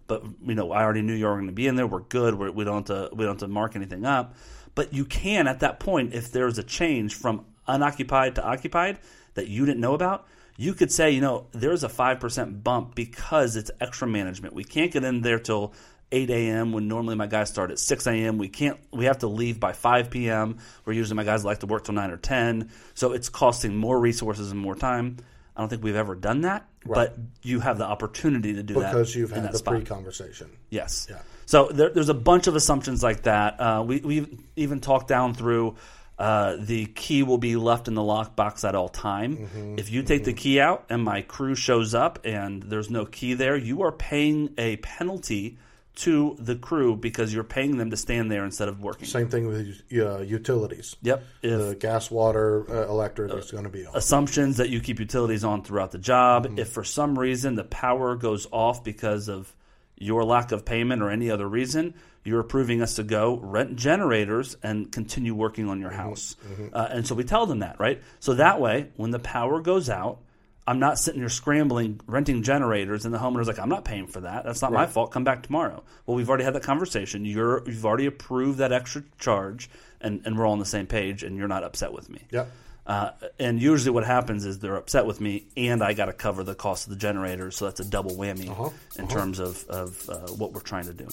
but 0.06 0.24
you 0.44 0.54
know 0.54 0.72
I 0.72 0.82
already 0.82 1.02
knew 1.02 1.14
you 1.14 1.26
were 1.26 1.34
going 1.34 1.46
to 1.46 1.52
be 1.52 1.66
in 1.66 1.76
there. 1.76 1.86
We're 1.86 2.00
good. 2.00 2.34
We're, 2.34 2.50
we 2.50 2.64
don't 2.64 2.86
have 2.88 3.10
to 3.10 3.14
we 3.14 3.24
don't 3.24 3.40
have 3.40 3.48
to 3.48 3.48
mark 3.48 3.76
anything 3.76 4.04
up. 4.04 4.34
But 4.74 4.92
you 4.92 5.04
can 5.04 5.46
at 5.46 5.60
that 5.60 5.80
point 5.80 6.12
if 6.12 6.30
there's 6.30 6.58
a 6.58 6.62
change 6.62 7.14
from 7.14 7.46
unoccupied 7.66 8.34
to 8.34 8.44
occupied 8.44 8.98
that 9.34 9.48
you 9.48 9.64
didn't 9.64 9.80
know 9.80 9.94
about 9.94 10.26
you 10.60 10.74
could 10.74 10.90
say, 10.90 11.12
you 11.12 11.20
know, 11.20 11.46
there's 11.52 11.84
a 11.84 11.88
5% 11.88 12.64
bump 12.64 12.96
because 12.96 13.54
it's 13.54 13.70
extra 13.80 14.08
management. 14.08 14.54
We 14.54 14.64
can't 14.64 14.90
get 14.90 15.04
in 15.04 15.22
there 15.22 15.38
till 15.38 15.72
8 16.10 16.30
a.m. 16.30 16.72
when 16.72 16.88
normally 16.88 17.16
my 17.16 17.26
guys 17.26 17.48
start 17.48 17.70
at 17.70 17.78
6 17.78 18.06
a.m. 18.06 18.38
We 18.38 18.48
can't, 18.48 18.78
we 18.92 19.04
have 19.06 19.18
to 19.18 19.28
leave 19.28 19.60
by 19.60 19.72
5 19.72 20.10
p.m. 20.10 20.58
where 20.84 20.94
usually 20.94 21.16
my 21.16 21.24
guys 21.24 21.44
like 21.44 21.60
to 21.60 21.66
work 21.66 21.84
till 21.84 21.94
9 21.94 22.10
or 22.10 22.16
10. 22.16 22.70
So 22.94 23.12
it's 23.12 23.28
costing 23.28 23.76
more 23.76 23.98
resources 23.98 24.50
and 24.50 24.60
more 24.60 24.74
time. 24.74 25.18
I 25.56 25.60
don't 25.60 25.68
think 25.68 25.82
we've 25.82 25.96
ever 25.96 26.14
done 26.14 26.42
that, 26.42 26.68
but 26.86 27.16
you 27.42 27.58
have 27.60 27.78
the 27.78 27.84
opportunity 27.84 28.54
to 28.54 28.62
do 28.62 28.74
that 28.74 28.92
Because 28.92 29.14
you've 29.14 29.32
had 29.32 29.50
the 29.50 29.58
spot. 29.58 29.74
pre-conversation. 29.74 30.50
Yes. 30.70 31.08
Yeah. 31.10 31.18
So 31.46 31.68
there, 31.68 31.90
there's 31.90 32.10
a 32.10 32.14
bunch 32.14 32.46
of 32.46 32.54
assumptions 32.54 33.02
like 33.02 33.22
that. 33.22 33.60
Uh, 33.60 33.82
we 33.84 34.00
we 34.00 34.38
even 34.54 34.80
talked 34.80 35.08
down 35.08 35.34
through 35.34 35.74
uh, 36.18 36.56
the 36.60 36.86
key 36.86 37.22
will 37.22 37.38
be 37.38 37.56
left 37.56 37.88
in 37.88 37.94
the 37.94 38.02
lockbox 38.02 38.68
at 38.68 38.74
all 38.74 38.88
time. 38.88 39.36
Mm-hmm. 39.36 39.78
If 39.78 39.90
you 39.90 40.02
take 40.02 40.24
the 40.24 40.32
key 40.32 40.60
out 40.60 40.84
and 40.90 41.02
my 41.02 41.22
crew 41.22 41.54
shows 41.54 41.94
up 41.94 42.20
and 42.24 42.62
there's 42.62 42.90
no 42.90 43.04
key 43.04 43.34
there, 43.34 43.56
you 43.56 43.82
are 43.82 43.92
paying 43.92 44.54
a 44.58 44.76
penalty 44.76 45.58
to 45.98 46.36
the 46.38 46.54
crew 46.56 46.94
because 46.96 47.32
you're 47.34 47.44
paying 47.44 47.76
them 47.76 47.90
to 47.90 47.96
stand 47.96 48.30
there 48.30 48.44
instead 48.44 48.68
of 48.68 48.80
working. 48.80 49.06
Same 49.06 49.28
thing 49.28 49.46
with 49.48 49.82
uh, 49.92 50.18
utilities. 50.20 50.96
Yep. 51.02 51.24
If 51.42 51.58
The 51.68 51.74
gas, 51.74 52.10
water, 52.10 52.64
uh, 52.70 52.88
electric 52.88 53.32
is 53.34 53.50
going 53.50 53.64
to 53.64 53.70
be 53.70 53.84
on. 53.86 53.96
assumptions 53.96 54.58
that 54.58 54.68
you 54.68 54.80
keep 54.80 55.00
utilities 55.00 55.44
on 55.44 55.62
throughout 55.64 55.90
the 55.92 55.98
job. 55.98 56.46
Mm-hmm. 56.46 56.58
If 56.60 56.68
for 56.70 56.84
some 56.84 57.18
reason 57.18 57.54
the 57.56 57.64
power 57.64 58.14
goes 58.16 58.46
off 58.52 58.84
because 58.84 59.28
of 59.28 59.52
your 59.96 60.24
lack 60.24 60.52
of 60.52 60.64
payment 60.64 61.02
or 61.02 61.10
any 61.10 61.30
other 61.30 61.48
reason, 61.48 61.94
you're 62.24 62.40
approving 62.40 62.80
us 62.82 62.94
to 62.96 63.02
go 63.02 63.36
rent 63.38 63.74
generators 63.76 64.56
and 64.62 64.92
continue 64.92 65.34
working 65.34 65.68
on 65.68 65.80
your 65.80 65.90
Mm-hmm. 65.90 65.98
house. 66.00 66.36
Uh, 66.72 66.88
and 66.90 67.06
so 67.06 67.14
we 67.16 67.24
tell 67.24 67.46
them 67.46 67.58
that, 67.60 67.80
right? 67.80 68.00
So 68.20 68.34
that 68.34 68.60
way, 68.60 68.90
when 68.96 69.10
the 69.10 69.18
power 69.18 69.60
goes 69.60 69.90
out, 69.90 70.20
I'm 70.68 70.80
not 70.80 70.98
sitting 70.98 71.22
here 71.22 71.30
scrambling, 71.30 71.98
renting 72.06 72.42
generators, 72.42 73.06
and 73.06 73.14
the 73.14 73.18
homeowner's 73.18 73.46
like, 73.48 73.58
I'm 73.58 73.70
not 73.70 73.86
paying 73.86 74.06
for 74.06 74.20
that. 74.20 74.44
That's 74.44 74.60
not 74.60 74.70
my 74.70 74.84
fault. 74.84 75.10
Come 75.10 75.24
back 75.24 75.42
tomorrow. 75.42 75.82
Well, 76.04 76.14
we've 76.14 76.28
already 76.28 76.44
had 76.44 76.54
that 76.54 76.62
conversation. 76.62 77.24
You're, 77.24 77.66
you've 77.66 77.86
already 77.86 78.04
approved 78.04 78.58
that 78.58 78.70
extra 78.70 79.02
charge, 79.18 79.70
and, 80.02 80.20
and 80.26 80.36
we're 80.36 80.44
all 80.44 80.52
on 80.52 80.58
the 80.58 80.66
same 80.66 80.86
page, 80.86 81.22
and 81.22 81.38
you're 81.38 81.48
not 81.48 81.64
upset 81.64 81.90
with 81.90 82.10
me. 82.10 82.20
Yep. 82.30 82.52
Uh, 82.86 83.10
and 83.38 83.62
usually, 83.62 83.92
what 83.92 84.04
happens 84.04 84.44
is 84.44 84.58
they're 84.58 84.76
upset 84.76 85.06
with 85.06 85.22
me, 85.22 85.46
and 85.56 85.82
I 85.82 85.94
got 85.94 86.06
to 86.06 86.12
cover 86.12 86.44
the 86.44 86.54
cost 86.54 86.86
of 86.86 86.90
the 86.90 86.98
generator. 86.98 87.50
So 87.50 87.64
that's 87.64 87.80
a 87.80 87.88
double 87.88 88.10
whammy 88.10 88.50
Uh-huh, 88.50 88.68
in 88.98 89.08
terms 89.08 89.38
of, 89.38 89.64
of 89.70 90.10
uh, 90.10 90.18
what 90.32 90.52
we're 90.52 90.60
trying 90.60 90.84
to 90.84 90.92
do. 90.92 91.08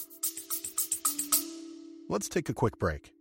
Let's 2.10 2.28
take 2.28 2.50
a 2.50 2.54
quick 2.54 2.78
break. 2.78 3.14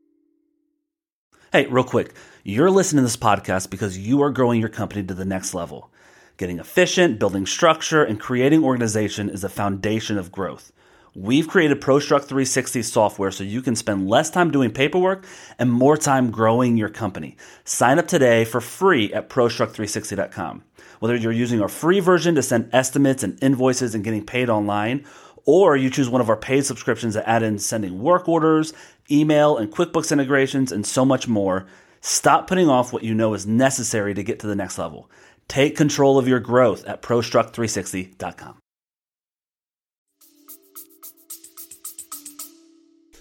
Hey, 1.53 1.67
real 1.67 1.85
quick, 1.85 2.12
you're 2.43 2.73
listening 2.73 3.03
to 3.03 3.07
this 3.07 3.17
podcast 3.17 3.71
because 3.71 3.97
you 3.97 4.23
are 4.23 4.33
growing 4.33 4.59
your 4.59 4.69
company 4.69 5.05
to 5.05 5.14
the 5.14 5.25
next 5.25 5.55
level. 5.55 5.93
Getting 6.37 6.59
efficient, 6.59 7.21
building 7.21 7.47
structure, 7.47 8.03
and 8.03 8.19
creating 8.19 8.64
organization 8.64 9.31
is 9.31 9.45
a 9.45 9.49
foundation 9.49 10.19
of 10.19 10.33
growth. 10.33 10.73
We've 11.14 11.47
created 11.47 11.81
ProStruct 11.81 12.25
360 12.25 12.83
software 12.83 13.31
so 13.31 13.45
you 13.45 13.62
can 13.62 13.76
spend 13.76 14.09
less 14.09 14.31
time 14.31 14.50
doing 14.50 14.73
paperwork 14.73 15.26
and 15.61 15.71
more 15.71 15.97
time 15.97 16.33
growing 16.33 16.76
your 16.76 16.88
company. 16.88 17.37
Sign 17.62 18.00
up 18.00 18.09
today 18.09 18.45
for 18.45 18.61
free 18.61 19.12
at 19.12 19.29
ProStruct360.com. 19.29 20.64
Whether 20.99 21.14
you're 21.14 21.31
using 21.31 21.61
our 21.62 21.69
free 21.69 22.00
version 22.00 22.35
to 22.35 22.43
send 22.43 22.69
estimates 22.75 23.23
and 23.23 23.41
invoices 23.41 23.95
and 23.95 24.03
getting 24.03 24.26
paid 24.26 24.50
online, 24.50 25.05
or 25.45 25.76
you 25.76 25.88
choose 25.88 26.09
one 26.09 26.21
of 26.21 26.31
our 26.31 26.37
paid 26.37 26.67
subscriptions 26.67 27.14
that 27.14 27.29
add 27.29 27.45
in 27.45 27.61
sending 27.61 28.00
work 28.00 28.29
orders, 28.29 28.73
email, 29.09 29.57
and 29.57 29.71
QuickBooks 29.71 30.11
integrations, 30.11 30.73
and 30.73 30.85
so 30.85 31.05
much 31.05 31.29
more, 31.29 31.69
stop 32.00 32.49
putting 32.49 32.69
off 32.69 32.93
what 32.93 33.05
you 33.05 33.14
know 33.14 33.35
is 33.35 33.47
necessary 33.47 34.14
to 34.14 34.25
get 34.25 34.41
to 34.41 34.49
the 34.49 34.57
next 34.57 34.79
level. 34.79 35.09
Take 35.48 35.76
control 35.76 36.18
of 36.18 36.26
your 36.26 36.40
growth 36.40 36.84
at 36.86 37.02
ProStruct360.com. 37.02 38.58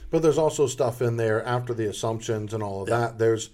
But 0.10 0.22
there's 0.22 0.38
also 0.38 0.68
stuff 0.68 1.02
in 1.02 1.18
there 1.18 1.44
after 1.44 1.74
the 1.74 1.90
assumptions 1.90 2.54
and 2.54 2.62
all 2.62 2.84
of 2.84 2.90
that. 2.90 3.18
There's 3.18 3.50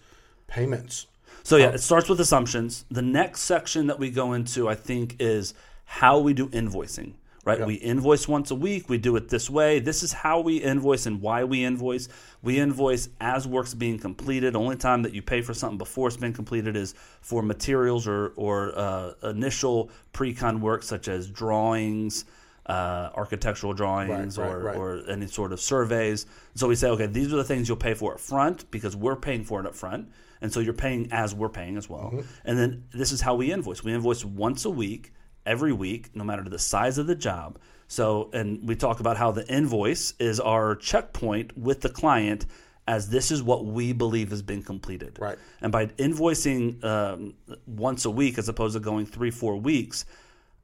payments. 0.48 1.08
So 1.44 1.56
yeah, 1.56 1.68
um, 1.68 1.76
it 1.76 1.80
starts 1.80 2.10
with 2.10 2.20
assumptions. 2.20 2.86
The 2.92 3.02
next 3.02 3.42
section 3.42 3.88
that 3.88 3.98
we 3.98 4.10
go 4.12 4.34
into, 4.34 4.68
I 4.68 4.76
think, 4.76 5.16
is 5.20 5.54
how 5.86 6.20
we 6.20 6.34
do 6.34 6.50
invoicing. 6.50 7.14
Right, 7.58 7.68
we 7.68 7.76
invoice 7.76 8.28
once 8.28 8.52
a 8.52 8.56
week. 8.56 8.90
We 8.90 8.98
do 8.98 9.16
it 9.16 9.30
this 9.30 9.50
way. 9.50 9.80
This 9.80 10.04
is 10.04 10.14
how 10.14 10.40
we 10.40 10.58
invoice 10.58 11.06
and 11.06 11.22
why 11.22 11.44
we 11.44 11.64
invoice. 11.64 12.10
We 12.42 12.60
invoice 12.60 13.10
as 13.20 13.48
work's 13.48 13.74
being 13.74 14.00
completed. 14.00 14.56
Only 14.56 14.76
time 14.76 15.04
that 15.04 15.14
you 15.14 15.22
pay 15.22 15.42
for 15.42 15.54
something 15.54 15.78
before 15.78 16.08
it's 16.08 16.18
been 16.18 16.34
completed 16.34 16.76
is 16.76 16.94
for 17.22 17.42
materials 17.42 18.08
or 18.08 18.34
or 18.36 18.78
uh, 18.78 19.14
initial 19.24 19.90
pre-con 20.14 20.62
work 20.62 20.84
such 20.84 21.08
as 21.08 21.30
drawings, 21.30 22.26
uh, 22.66 23.10
architectural 23.16 23.74
drawings, 23.74 24.38
Right, 24.38 24.48
right, 24.48 24.54
or 24.54 24.60
right. 24.60 24.76
or 24.78 25.10
any 25.10 25.28
sort 25.28 25.52
of 25.52 25.60
surveys. 25.60 26.26
So 26.56 26.68
we 26.68 26.76
say, 26.76 26.90
okay, 26.90 27.08
these 27.08 27.34
are 27.34 27.38
the 27.38 27.44
things 27.44 27.68
you'll 27.68 27.78
pay 27.78 27.94
for 27.96 28.14
up 28.14 28.20
front 28.20 28.70
because 28.72 28.96
we're 28.96 29.16
paying 29.16 29.44
for 29.44 29.60
it 29.60 29.66
up 29.66 29.76
front. 29.76 30.10
And 30.42 30.54
so 30.54 30.60
you're 30.62 30.74
paying 30.74 31.12
as 31.12 31.36
we're 31.36 31.50
paying 31.50 31.76
as 31.78 31.90
well. 31.90 32.12
Mm-hmm. 32.14 32.22
And 32.46 32.58
then 32.58 32.84
this 32.94 33.12
is 33.12 33.22
how 33.22 33.36
we 33.36 33.52
invoice. 33.52 33.84
We 33.84 33.94
invoice 33.94 34.24
once 34.24 34.64
a 34.66 34.70
week, 34.70 35.12
every 35.54 35.74
week, 35.74 36.04
no 36.14 36.24
matter 36.24 36.44
the 36.44 36.60
size 36.60 36.98
of 37.02 37.08
the 37.08 37.16
job. 37.16 37.58
So, 37.88 38.30
and 38.34 38.68
we 38.70 38.76
talk 38.76 39.00
about 39.00 39.18
how 39.18 39.32
the 39.32 39.46
invoice 39.60 40.14
is 40.20 40.40
our 40.40 40.76
checkpoint 40.76 41.58
with 41.58 41.80
the 41.82 41.90
client 41.90 42.46
as 42.88 43.10
this 43.10 43.32
is 43.32 43.42
what 43.44 43.66
we 43.66 43.94
believe 43.94 44.30
has 44.30 44.42
been 44.42 44.64
completed. 44.64 45.18
Right. 45.20 45.38
And 45.62 45.72
by 45.72 45.88
invoicing 45.88 46.84
um, 46.84 47.34
once 47.66 48.06
a 48.06 48.10
week 48.22 48.38
as 48.38 48.48
opposed 48.50 48.74
to 48.76 48.80
going 48.80 49.06
three, 49.06 49.32
four 49.32 49.56
weeks, 49.72 50.06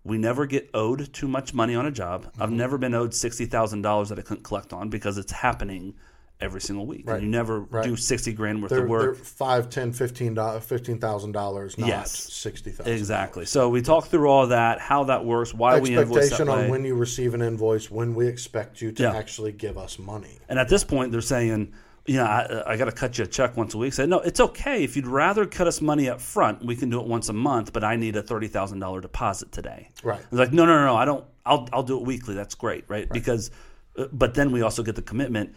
we 0.03 0.17
never 0.17 0.45
get 0.45 0.69
owed 0.73 1.01
too 1.13 1.27
much 1.27 1.53
money 1.53 1.75
on 1.75 1.85
a 1.85 1.91
job. 1.91 2.19
I've 2.39 2.49
Mm-hmm. 2.49 2.57
never 2.57 2.77
been 2.77 2.93
owed 2.93 3.13
sixty 3.13 3.47
thousand 3.47 3.81
dollars 3.81 4.09
that 4.09 4.19
I 4.19 4.21
couldn't 4.21 4.43
collect 4.43 4.71
on 4.73 4.89
because 4.89 5.17
it's 5.17 5.31
happening 5.31 5.95
every 6.41 6.59
single 6.61 6.85
week. 6.85 7.03
Right. 7.07 7.15
And 7.15 7.23
you 7.23 7.29
never 7.29 7.61
Right. 7.61 7.83
do 7.85 7.95
sixty 7.95 8.33
grand 8.33 8.61
worth 8.61 8.69
They're, 8.69 8.79
of 8.83 8.89
they're 8.89 8.99
work. 9.11 9.17
five, 9.17 9.69
ten, 9.69 9.93
fifteen 9.93 10.33
dollars, 10.33 10.63
fifteen 10.65 10.99
thousand 10.99 11.31
dollars, 11.31 11.77
not 11.77 11.87
Yes. 11.87 12.11
sixty 12.11 12.71
thousand. 12.71 12.91
Exactly. 12.93 13.45
So 13.45 13.69
we 13.69 13.81
talk 13.81 14.07
through 14.07 14.27
all 14.29 14.47
that, 14.47 14.79
how 14.79 15.05
that 15.05 15.23
works, 15.25 15.53
why 15.53 15.79
we 15.79 15.95
invoice 15.97 16.07
that 16.07 16.17
Expectation 16.17 16.47
way. 16.47 16.65
on 16.65 16.69
when 16.71 16.83
you 16.85 16.95
receive 16.95 17.33
an 17.33 17.41
invoice, 17.41 17.89
when 17.89 18.15
we 18.15 18.27
expect 18.27 18.81
you 18.81 18.91
to 18.91 19.03
Yeah. 19.03 19.15
actually 19.15 19.53
give 19.53 19.77
us 19.77 19.97
money. 19.97 20.39
And 20.49 20.59
at 20.59 20.67
this 20.67 20.83
point, 20.83 21.11
they're 21.13 21.21
saying, 21.21 21.71
you 22.05 22.17
know, 22.17 22.25
I, 22.25 22.73
I 22.73 22.77
got 22.77 22.85
to 22.85 22.91
cut 22.91 23.17
you 23.17 23.23
a 23.23 23.27
check 23.27 23.55
once 23.57 23.73
a 23.73 23.77
week. 23.79 23.93
Say, 23.93 24.05
no, 24.05 24.19
it's 24.19 24.39
okay. 24.39 24.83
If 24.83 24.95
you'd 24.95 25.07
rather 25.07 25.45
cut 25.47 25.65
us 25.67 25.81
money 25.81 26.07
up 26.09 26.21
front, 26.21 26.63
we 26.63 26.75
can 26.75 26.89
do 26.91 26.99
it 26.99 27.07
once 27.07 27.29
a 27.29 27.33
month, 27.33 27.73
but 27.73 27.83
I 27.83 27.95
need 27.95 28.15
a 28.15 28.21
$30,000 28.21 29.01
deposit 29.01 29.51
today. 29.51 29.89
Right. 30.03 30.19
It's 30.19 30.31
like, 30.33 30.53
no, 30.53 30.65
no, 30.65 30.75
no, 30.77 30.85
no, 30.85 30.95
I 30.95 31.05
don't, 31.05 31.25
I'll, 31.47 31.67
I'll 31.73 31.81
do 31.81 31.97
it 31.97 32.05
weekly. 32.05 32.35
That's 32.35 32.53
great, 32.53 32.83
right? 32.89 33.09
Because, 33.09 33.49
uh, 33.97 34.05
but 34.11 34.35
then 34.35 34.51
we 34.51 34.61
also 34.61 34.83
get 34.83 34.95
the 34.95 35.01
commitment 35.01 35.55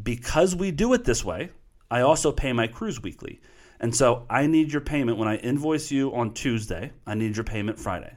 because 0.00 0.54
we 0.54 0.70
do 0.70 0.92
it 0.92 1.04
this 1.04 1.24
way, 1.24 1.50
I 1.90 2.00
also 2.02 2.32
pay 2.32 2.52
my 2.52 2.66
crews 2.66 3.02
weekly. 3.02 3.40
And 3.80 3.94
so 3.94 4.26
I 4.30 4.46
need 4.46 4.72
your 4.72 4.80
payment 4.80 5.18
when 5.18 5.28
I 5.28 5.36
invoice 5.36 5.90
you 5.90 6.14
on 6.14 6.34
Tuesday, 6.34 6.92
I 7.06 7.14
need 7.14 7.36
your 7.36 7.44
payment 7.44 7.78
Friday. 7.80 8.14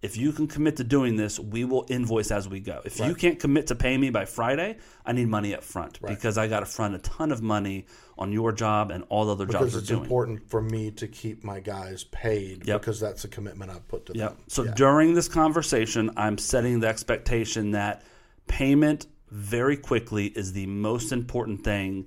If 0.00 0.16
you 0.16 0.30
can 0.30 0.46
commit 0.46 0.76
to 0.76 0.84
doing 0.84 1.16
this, 1.16 1.40
we 1.40 1.64
will 1.64 1.84
invoice 1.88 2.30
as 2.30 2.48
we 2.48 2.60
go. 2.60 2.80
If 2.84 3.00
you 3.00 3.16
can't 3.16 3.40
commit 3.40 3.66
to 3.66 3.74
pay 3.74 3.98
me 3.98 4.10
by 4.10 4.26
Friday, 4.26 4.76
I 5.04 5.10
need 5.10 5.26
money 5.26 5.56
up 5.56 5.64
front 5.64 5.98
because 6.06 6.38
I 6.38 6.46
got 6.46 6.60
to 6.60 6.66
front 6.66 6.94
a 6.94 6.98
ton 6.98 7.32
of 7.32 7.42
money 7.42 7.86
on 8.16 8.30
your 8.30 8.52
job 8.52 8.92
and 8.92 9.02
all 9.08 9.24
the 9.24 9.32
other 9.32 9.46
jobs 9.46 9.58
Because 9.72 9.74
it's 9.74 9.88
doing. 9.88 10.02
important 10.02 10.48
for 10.48 10.62
me 10.62 10.92
to 10.92 11.08
keep 11.08 11.42
my 11.42 11.58
guys 11.58 12.04
paid 12.04 12.64
Yep. 12.64 12.80
because 12.80 13.00
that's 13.00 13.24
a 13.24 13.28
commitment 13.28 13.72
I've 13.72 13.88
put 13.88 14.06
to 14.06 14.12
Yeah. 14.14 14.28
them. 14.28 14.36
So 14.46 14.66
during 14.66 15.14
this 15.14 15.26
conversation, 15.26 16.12
I'm 16.16 16.38
setting 16.38 16.78
the 16.78 16.86
expectation 16.86 17.72
that 17.72 18.02
payment 18.46 19.08
very 19.30 19.76
quickly 19.76 20.26
is 20.26 20.52
the 20.52 20.66
most 20.66 21.12
important 21.12 21.64
thing 21.64 22.06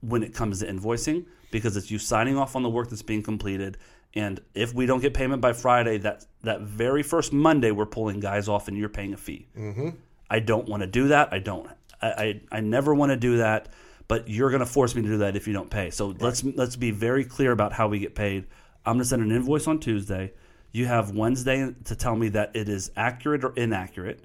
when 0.00 0.22
it 0.22 0.34
comes 0.34 0.60
to 0.60 0.66
invoicing 0.66 1.26
because 1.50 1.76
it's 1.76 1.90
you 1.90 1.98
signing 1.98 2.36
off 2.36 2.56
on 2.56 2.62
the 2.62 2.68
work 2.68 2.90
that's 2.90 3.02
being 3.02 3.22
completed. 3.22 3.78
And 4.14 4.40
if 4.54 4.74
we 4.74 4.86
don't 4.86 5.00
get 5.00 5.14
payment 5.14 5.42
by 5.42 5.52
Friday, 5.52 5.98
that 5.98 6.24
that 6.42 6.62
very 6.62 7.02
first 7.02 7.32
Monday, 7.32 7.70
we're 7.70 7.86
pulling 7.86 8.20
guys 8.20 8.48
off 8.48 8.68
and 8.68 8.76
you're 8.76 8.88
paying 8.88 9.12
a 9.12 9.16
fee. 9.16 9.46
Mm-hmm. 9.56 9.90
I 10.30 10.40
don't 10.40 10.68
want 10.68 10.82
to 10.82 10.86
do 10.86 11.08
that. 11.08 11.32
I 11.32 11.38
don't. 11.38 11.68
I, 12.00 12.08
I, 12.08 12.40
I 12.52 12.60
never 12.60 12.94
want 12.94 13.10
to 13.10 13.16
do 13.16 13.38
that. 13.38 13.68
But 14.08 14.28
you're 14.28 14.50
going 14.50 14.60
to 14.60 14.66
force 14.66 14.94
me 14.94 15.02
to 15.02 15.08
do 15.08 15.18
that 15.18 15.34
if 15.34 15.48
you 15.48 15.52
don't 15.52 15.68
pay. 15.70 15.90
So 15.90 16.14
let's 16.20 16.44
let's 16.44 16.76
be 16.76 16.92
very 16.92 17.24
clear 17.24 17.52
about 17.52 17.72
how 17.72 17.88
we 17.88 17.98
get 17.98 18.14
paid. 18.14 18.46
I'm 18.84 18.94
going 18.94 19.02
to 19.02 19.08
send 19.08 19.22
an 19.22 19.32
invoice 19.32 19.66
on 19.66 19.80
Tuesday. 19.80 20.32
You 20.70 20.86
have 20.86 21.10
Wednesday 21.10 21.74
to 21.84 21.96
tell 21.96 22.14
me 22.14 22.28
that 22.30 22.54
it 22.54 22.68
is 22.68 22.92
accurate 22.96 23.44
or 23.44 23.52
inaccurate. 23.56 24.22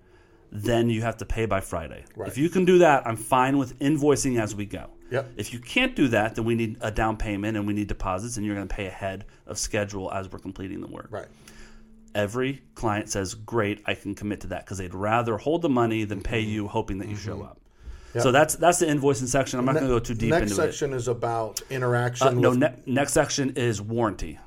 Then 0.52 0.90
you 0.90 1.02
have 1.02 1.18
to 1.18 1.26
pay 1.26 1.46
by 1.46 1.62
Friday. 1.62 2.04
Right. 2.16 2.28
If 2.28 2.38
you 2.38 2.50
can 2.50 2.66
do 2.66 2.80
that, 2.80 3.08
I'm 3.08 3.16
fine 3.16 3.58
with 3.58 3.80
invoicing 3.80 4.40
as 4.42 4.54
we 4.54 4.66
go. 4.66 4.90
Yep. 5.10 5.32
If 5.38 5.54
you 5.54 5.60
can't 5.60 5.96
do 5.96 6.10
that, 6.10 6.36
then 6.36 6.44
we 6.46 6.56
need 6.56 6.78
a 6.82 6.92
down 6.92 7.18
payment 7.18 7.56
and 7.58 7.66
we 7.66 7.74
need 7.74 7.88
deposits, 7.88 8.38
and 8.38 8.46
you're 8.46 8.56
going 8.56 8.68
to 8.68 8.74
pay 8.74 8.88
ahead 8.88 9.26
of 9.48 9.58
schedule 9.58 10.12
as 10.12 10.30
we're 10.32 10.40
completing 10.40 10.82
the 10.82 10.88
work 10.88 11.08
Right. 11.10 11.28
every 12.16 12.62
client 12.76 13.10
says, 13.10 13.34
"Great, 13.34 13.82
I 13.86 13.94
can 13.94 14.16
commit 14.16 14.42
to 14.42 14.48
that," 14.48 14.66
because 14.66 14.78
they'd 14.78 14.94
rather 14.94 15.38
hold 15.38 15.62
the 15.62 15.70
money 15.70 16.04
than 16.04 16.22
pay 16.22 16.42
you, 16.42 16.68
hoping 16.68 16.98
that 17.00 17.08
you 17.08 17.16
show 17.16 17.42
up. 17.42 17.58
So 18.20 18.32
that's 18.34 18.56
that's 18.56 18.80
the 18.80 18.88
invoicing 18.88 19.28
section. 19.28 19.58
I'm 19.58 19.66
not 19.66 19.76
going 19.76 19.86
to 19.86 19.90
go 19.90 20.00
too 20.00 20.14
deep 20.14 20.32
Next 20.32 20.52
into 20.52 20.62
it. 20.62 20.66
Next 20.66 20.78
section 20.78 20.94
is 20.94 21.08
about 21.08 21.62
interaction. 21.70 22.28
Uh, 22.28 22.32
no, 22.32 22.52
ne- 22.52 22.76
next 22.86 23.14
section 23.14 23.52
is 23.56 23.82
warranty. 23.82 24.38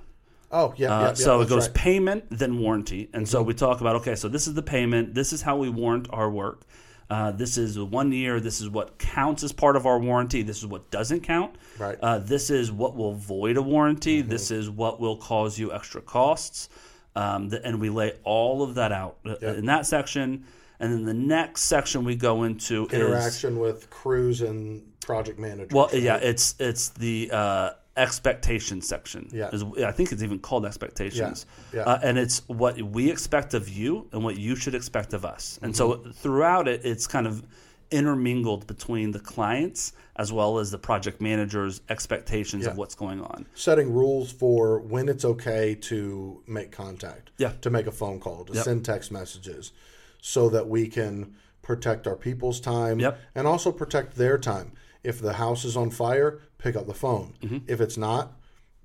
Oh 0.55 0.73
yeah, 0.77 0.89
Uh, 0.89 1.01
yeah, 1.01 1.07
yeah, 1.09 1.15
so 1.15 1.41
it 1.43 1.49
goes 1.49 1.67
right. 1.69 1.75
Mm-hmm. 1.75 1.85
payment, 1.85 2.25
then 2.31 2.59
warranty, 2.59 3.11
and 3.13 3.29
so 3.29 3.43
we 3.43 3.53
talk 3.53 3.81
about 3.83 3.97
okay, 3.97 4.15
so 4.15 4.29
this 4.29 4.47
is 4.47 4.55
the 4.55 4.63
payment. 4.63 5.15
This 5.15 5.33
is 5.33 5.43
how 5.43 5.57
we 5.57 5.69
warrant 5.69 6.07
our 6.11 6.31
work. 6.31 6.63
Uh, 7.11 7.31
this 7.33 7.59
is 7.59 7.79
one 7.79 8.11
year. 8.13 8.41
This 8.41 8.63
is 8.63 8.71
what 8.71 8.97
counts 8.99 9.43
as 9.45 9.53
part 9.53 9.77
of 9.77 9.85
our 9.87 9.99
warranty. 9.99 10.43
This 10.43 10.59
is 10.59 10.67
what 10.67 10.91
doesn't 10.91 11.21
count. 11.21 11.55
Right. 11.79 11.99
Uh, 12.01 12.19
this 12.19 12.49
is 12.49 12.73
what 12.73 12.97
will 12.97 13.13
void 13.15 13.59
a 13.59 13.63
warranty. 13.63 14.23
This 14.23 14.51
is 14.51 14.71
what 14.71 15.01
will 15.01 15.19
cause 15.19 15.59
you 15.59 15.71
extra 15.73 16.01
costs. 16.01 16.71
Um, 17.15 17.51
th- 17.51 17.61
and 17.65 17.79
we 17.79 17.91
lay 17.91 18.15
all 18.25 18.63
of 18.63 18.75
that 18.77 18.91
out 18.91 19.19
uh, 19.27 19.37
in 19.41 19.67
that 19.67 19.85
section. 19.87 20.45
And 20.81 20.93
then 20.93 21.05
the 21.05 21.15
next 21.15 21.63
section 21.63 22.05
we 22.05 22.17
go 22.17 22.43
into 22.45 22.87
is 22.87 22.93
interaction 22.95 23.59
with 23.59 23.91
crews 23.91 24.41
and 24.41 24.83
project 25.01 25.39
managers. 25.39 25.73
well, 25.73 25.91
yeah, 25.93 26.17
it's 26.17 26.55
it's 26.59 26.89
the 26.89 27.31
uh, 27.31 27.71
expectation 27.97 28.81
section. 28.81 29.29
Yeah. 29.33 29.51
Is- 29.53 29.65
I 29.85 29.93
think 29.93 30.13
it's 30.13 30.23
even 30.23 30.39
called 30.39 30.67
expectations. 30.67 31.47
Yeah, 31.73 31.81
yeah. 31.81 31.85
Uh, 31.93 32.01
and 32.03 32.19
it's 32.19 32.43
what 32.49 32.81
we 32.81 33.11
expect 33.11 33.55
of 33.55 33.69
you 33.69 34.09
and 34.13 34.25
what 34.25 34.37
you 34.37 34.57
should 34.57 34.75
expect 34.75 35.13
of 35.15 35.25
us. 35.25 35.59
And 35.63 35.77
so 35.77 35.97
throughout 36.13 36.67
it, 36.69 36.81
it's 36.85 37.07
kind 37.07 37.27
of 37.27 37.45
intermingled 37.91 38.67
between 38.67 39.13
the 39.13 39.21
clients 39.21 39.93
as 40.17 40.33
well 40.33 40.59
as 40.59 40.71
the 40.71 40.79
project 40.79 41.21
managers' 41.21 41.81
expectations 41.89 42.67
of 42.67 42.77
what's 42.77 42.95
going 42.95 43.21
on. 43.21 43.47
setting 43.55 43.93
rules 43.93 44.33
for 44.33 44.81
when 44.81 45.09
it's 45.09 45.25
okay 45.25 45.75
to 45.75 46.43
make 46.47 46.73
contact, 46.73 47.31
Yeah. 47.37 47.53
to 47.61 47.71
make 47.71 47.87
a 47.87 47.93
phone 47.93 48.19
call, 48.21 48.45
to 48.47 48.53
Yep. 48.55 48.65
send 48.65 48.85
text 48.85 49.13
messages, 49.13 49.73
so 50.21 50.49
that 50.49 50.69
we 50.69 50.89
can 50.89 51.35
protect 51.63 52.07
our 52.07 52.17
people's 52.17 52.61
time 52.61 52.99
Yep. 53.01 53.19
and 53.35 53.47
also 53.47 53.71
protect 53.73 54.17
their 54.17 54.39
time. 54.39 54.73
If 55.05 55.21
the 55.21 55.35
house 55.35 55.65
is 55.65 55.77
on 55.77 55.91
fire, 55.91 56.41
pick 56.59 56.77
up 56.77 56.87
the 56.87 56.95
phone. 56.95 57.35
Mm-hmm. 57.43 57.59
If 57.69 57.81
it's 57.81 57.97
not, 57.97 58.33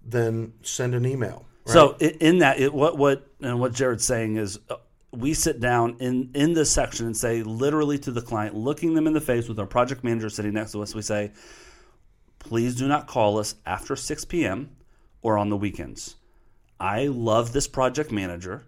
then 0.05 0.53
send 0.61 0.93
an 0.93 1.05
email. 1.05 1.45
right? 1.65 1.73
So 1.73 1.95
in 1.97 2.39
that, 2.39 2.59
it, 2.59 2.73
what 2.73 2.97
what 2.97 3.27
and 3.41 3.59
what 3.59 3.73
Jared's 3.73 4.03
saying 4.05 4.35
is, 4.37 4.59
uh, 4.69 4.75
we 5.11 5.33
sit 5.33 5.59
down 5.59 5.97
in 5.99 6.31
in 6.33 6.53
this 6.53 6.71
section 6.71 7.05
and 7.05 7.17
say 7.17 7.41
literally 7.41 7.97
to 7.99 8.11
the 8.11 8.21
client, 8.21 8.55
looking 8.55 8.93
them 8.93 9.07
in 9.07 9.13
the 9.13 9.21
face 9.21 9.47
with 9.47 9.59
our 9.59 9.65
project 9.65 10.03
manager 10.03 10.29
sitting 10.29 10.53
next 10.53 10.73
to 10.73 10.81
us, 10.83 10.93
we 10.93 11.01
say, 11.01 11.31
please 12.39 12.75
do 12.75 12.87
not 12.87 13.07
call 13.07 13.39
us 13.39 13.55
after 13.65 13.95
6 13.95 14.25
p.m. 14.25 14.75
or 15.21 15.37
on 15.37 15.49
the 15.49 15.57
weekends. 15.57 16.15
I 16.79 17.07
love 17.07 17.51
this 17.51 17.67
project 17.67 18.11
manager. 18.11 18.65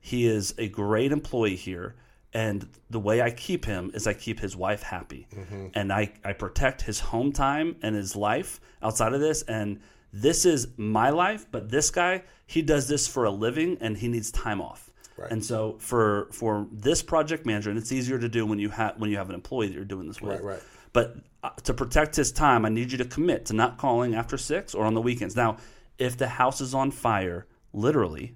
He 0.00 0.26
is 0.26 0.54
a 0.56 0.68
great 0.68 1.12
employee 1.12 1.56
here. 1.56 1.94
And 2.32 2.68
the 2.90 3.00
way 3.00 3.20
I 3.20 3.30
keep 3.30 3.64
him 3.64 3.90
is 3.92 4.06
I 4.06 4.14
keep 4.14 4.38
his 4.38 4.56
wife 4.56 4.82
happy. 4.82 5.26
And 5.74 5.92
I, 5.92 6.12
I 6.24 6.32
protect 6.32 6.82
his 6.82 7.00
home 7.00 7.32
time 7.32 7.76
and 7.82 7.96
his 7.96 8.14
life 8.14 8.60
outside 8.82 9.14
of 9.14 9.20
this. 9.20 9.42
And 9.42 9.80
this 10.12 10.44
is 10.44 10.68
my 10.76 11.10
life, 11.10 11.46
but 11.50 11.70
this 11.70 11.90
guy, 11.90 12.22
he 12.46 12.62
does 12.62 12.86
this 12.88 13.08
for 13.08 13.24
a 13.24 13.30
living 13.30 13.78
and 13.80 13.96
he 13.96 14.08
needs 14.08 14.30
time 14.30 14.60
off. 14.60 14.90
Right. 15.16 15.30
And 15.30 15.44
so 15.44 15.76
for 15.78 16.28
for 16.32 16.66
this 16.72 17.02
project 17.02 17.44
manager, 17.44 17.68
and 17.68 17.78
it's 17.78 17.92
easier 17.92 18.18
to 18.18 18.28
do 18.28 18.46
when 18.46 18.58
you 18.58 18.70
have 18.70 18.94
when 18.98 19.10
you 19.10 19.18
have 19.18 19.28
an 19.28 19.34
employee 19.34 19.66
that 19.68 19.74
you're 19.74 19.84
doing 19.84 20.06
this 20.08 20.22
with. 20.22 20.40
Right, 20.40 20.42
right. 20.42 20.62
But 20.92 21.16
uh, 21.42 21.50
to 21.64 21.74
protect 21.74 22.16
his 22.16 22.32
time, 22.32 22.64
I 22.64 22.70
need 22.70 22.90
you 22.90 22.98
to 22.98 23.04
commit 23.04 23.44
to 23.46 23.52
not 23.52 23.76
calling 23.76 24.14
after 24.14 24.38
six 24.38 24.74
or 24.74 24.86
on 24.86 24.94
the 24.94 25.00
weekends. 25.02 25.36
Now, 25.36 25.58
if 25.98 26.16
the 26.16 26.26
house 26.26 26.60
is 26.60 26.74
on 26.74 26.90
fire, 26.90 27.46
literally, 27.72 28.34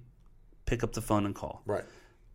pick 0.65 0.83
up 0.83 0.93
the 0.93 1.01
phone 1.01 1.25
and 1.25 1.33
call. 1.33 1.63
right. 1.65 1.83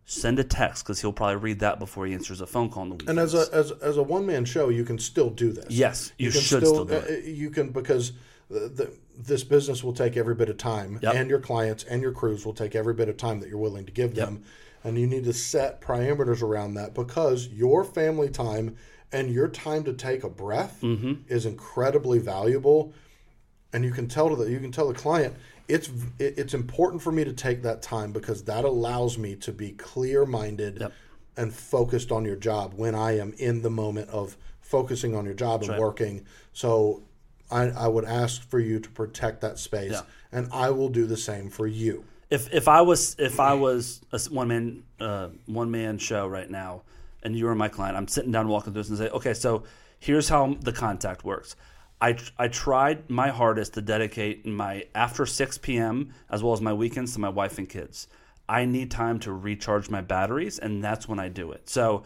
Send 0.05 0.39
a 0.39 0.43
text 0.43 0.83
because 0.83 0.99
he'll 0.99 1.13
probably 1.13 1.37
read 1.37 1.59
that 1.59 1.79
before 1.79 2.05
he 2.05 2.13
answers 2.13 2.41
a 2.41 2.47
phone 2.47 2.69
call 2.69 2.81
on 2.83 2.89
the 2.89 2.95
weekends. 2.95 3.09
And 3.09 3.19
as 3.19 3.33
a 3.33 3.47
as, 3.53 3.71
as 3.71 3.97
a 3.97 4.03
one 4.03 4.25
man 4.25 4.43
show, 4.45 4.69
you 4.69 4.83
can 4.83 4.99
still 4.99 5.29
do 5.29 5.51
this. 5.53 5.67
Yes, 5.69 6.11
you 6.17 6.31
can 6.31 6.41
should 6.41 6.65
still 6.65 6.83
do 6.85 6.95
uh, 6.95 7.03
it. 7.07 7.25
You 7.25 7.49
can 7.49 7.69
because 7.69 8.11
the, 8.49 8.59
the, 8.67 8.91
this 9.17 9.43
business 9.45 9.83
will 9.83 9.93
take 9.93 10.17
every 10.17 10.35
bit 10.35 10.49
of 10.49 10.57
time, 10.57 10.99
Yep. 11.01 11.15
and 11.15 11.29
your 11.29 11.39
clients 11.39 11.83
and 11.85 12.01
your 12.01 12.11
crews 12.11 12.45
will 12.45 12.53
take 12.53 12.75
every 12.75 12.93
bit 12.93 13.07
of 13.07 13.15
time 13.15 13.39
that 13.39 13.47
you're 13.47 13.57
willing 13.59 13.85
to 13.85 13.91
give 13.91 14.13
them, 14.15 14.43
and 14.83 14.97
you 14.97 15.07
need 15.07 15.23
to 15.23 15.33
set 15.33 15.79
parameters 15.79 16.41
around 16.41 16.73
that 16.73 16.93
because 16.93 17.47
your 17.47 17.85
family 17.85 18.29
time 18.29 18.75
and 19.13 19.29
your 19.29 19.47
time 19.47 19.83
to 19.85 19.93
take 19.93 20.23
a 20.25 20.29
breath 20.29 20.79
Mm-hmm. 20.81 21.13
is 21.29 21.45
incredibly 21.45 22.19
valuable. 22.19 22.93
and 23.71 23.85
you 23.85 23.91
can 23.91 24.07
tell 24.09 24.27
to 24.29 24.35
the 24.35 24.51
you 24.51 24.59
can 24.59 24.71
tell 24.73 24.89
the 24.89 24.93
client 24.93 25.33
it's 25.67 25.89
it's 26.19 26.53
important 26.53 27.01
for 27.01 27.11
me 27.11 27.23
to 27.23 27.33
take 27.33 27.63
that 27.63 27.81
time 27.81 28.11
because 28.11 28.43
that 28.43 28.65
allows 28.65 29.17
me 29.17 29.35
to 29.37 29.51
be 29.51 29.71
clear 29.71 30.25
minded 30.25 30.77
Yep. 30.81 30.93
and 31.37 31.53
focused 31.53 32.11
on 32.11 32.25
your 32.25 32.35
job 32.35 32.73
when 32.75 32.95
I 32.95 33.17
am 33.17 33.33
in 33.37 33.61
the 33.61 33.69
moment 33.69 34.09
of 34.09 34.37
focusing 34.61 35.15
on 35.15 35.25
your 35.25 35.33
job 35.33 35.61
and 35.61 35.71
right. 35.71 35.79
working. 35.79 36.25
So 36.53 37.03
I, 37.49 37.63
I 37.69 37.87
would 37.87 38.05
ask 38.05 38.41
for 38.49 38.59
you 38.59 38.79
to 38.79 38.89
protect 38.89 39.41
that 39.41 39.59
space, 39.59 39.91
Yeah. 39.91 40.01
and 40.31 40.47
I 40.53 40.69
will 40.69 40.89
do 40.89 41.05
the 41.05 41.17
same 41.17 41.49
for 41.49 41.67
you. 41.67 42.05
if 42.29 42.53
if 42.53 42.67
I 42.67 42.81
was 42.81 43.15
if 43.19 43.39
I 43.39 43.53
was 43.53 44.01
a 44.13 44.19
one 44.29 44.47
man 44.47 44.83
uh, 44.99 45.29
one 45.47 45.69
man 45.71 45.97
show 45.97 46.27
right 46.27 46.49
now, 46.49 46.83
and 47.23 47.35
you 47.35 47.45
were 47.45 47.55
my 47.55 47.67
client, 47.69 47.97
I'm 47.97 48.07
sitting 48.07 48.31
down 48.31 48.47
walking 48.47 48.71
through 48.73 48.83
this 48.83 48.89
and 48.89 48.97
say, 48.97 49.09
okay, 49.09 49.33
so 49.33 49.63
here's 49.99 50.29
how 50.29 50.55
the 50.61 50.71
contact 50.71 51.23
works. 51.25 51.55
I 52.01 52.17
I 52.37 52.47
tried 52.47 53.09
my 53.09 53.29
hardest 53.29 53.75
to 53.75 53.81
dedicate 53.81 54.45
my 54.45 54.85
after 54.95 55.25
6 55.25 55.57
p.m. 55.59 56.13
as 56.29 56.43
well 56.43 56.53
as 56.53 56.61
my 56.61 56.73
weekends 56.73 57.13
to 57.13 57.19
my 57.19 57.29
wife 57.29 57.57
and 57.57 57.69
kids. 57.69 58.07
I 58.49 58.65
need 58.65 58.91
time 58.91 59.19
to 59.19 59.31
recharge 59.31 59.89
my 59.89 60.01
batteries, 60.01 60.59
and 60.59 60.83
that's 60.83 61.07
when 61.07 61.19
I 61.19 61.29
do 61.29 61.51
it. 61.51 61.69
So. 61.69 62.03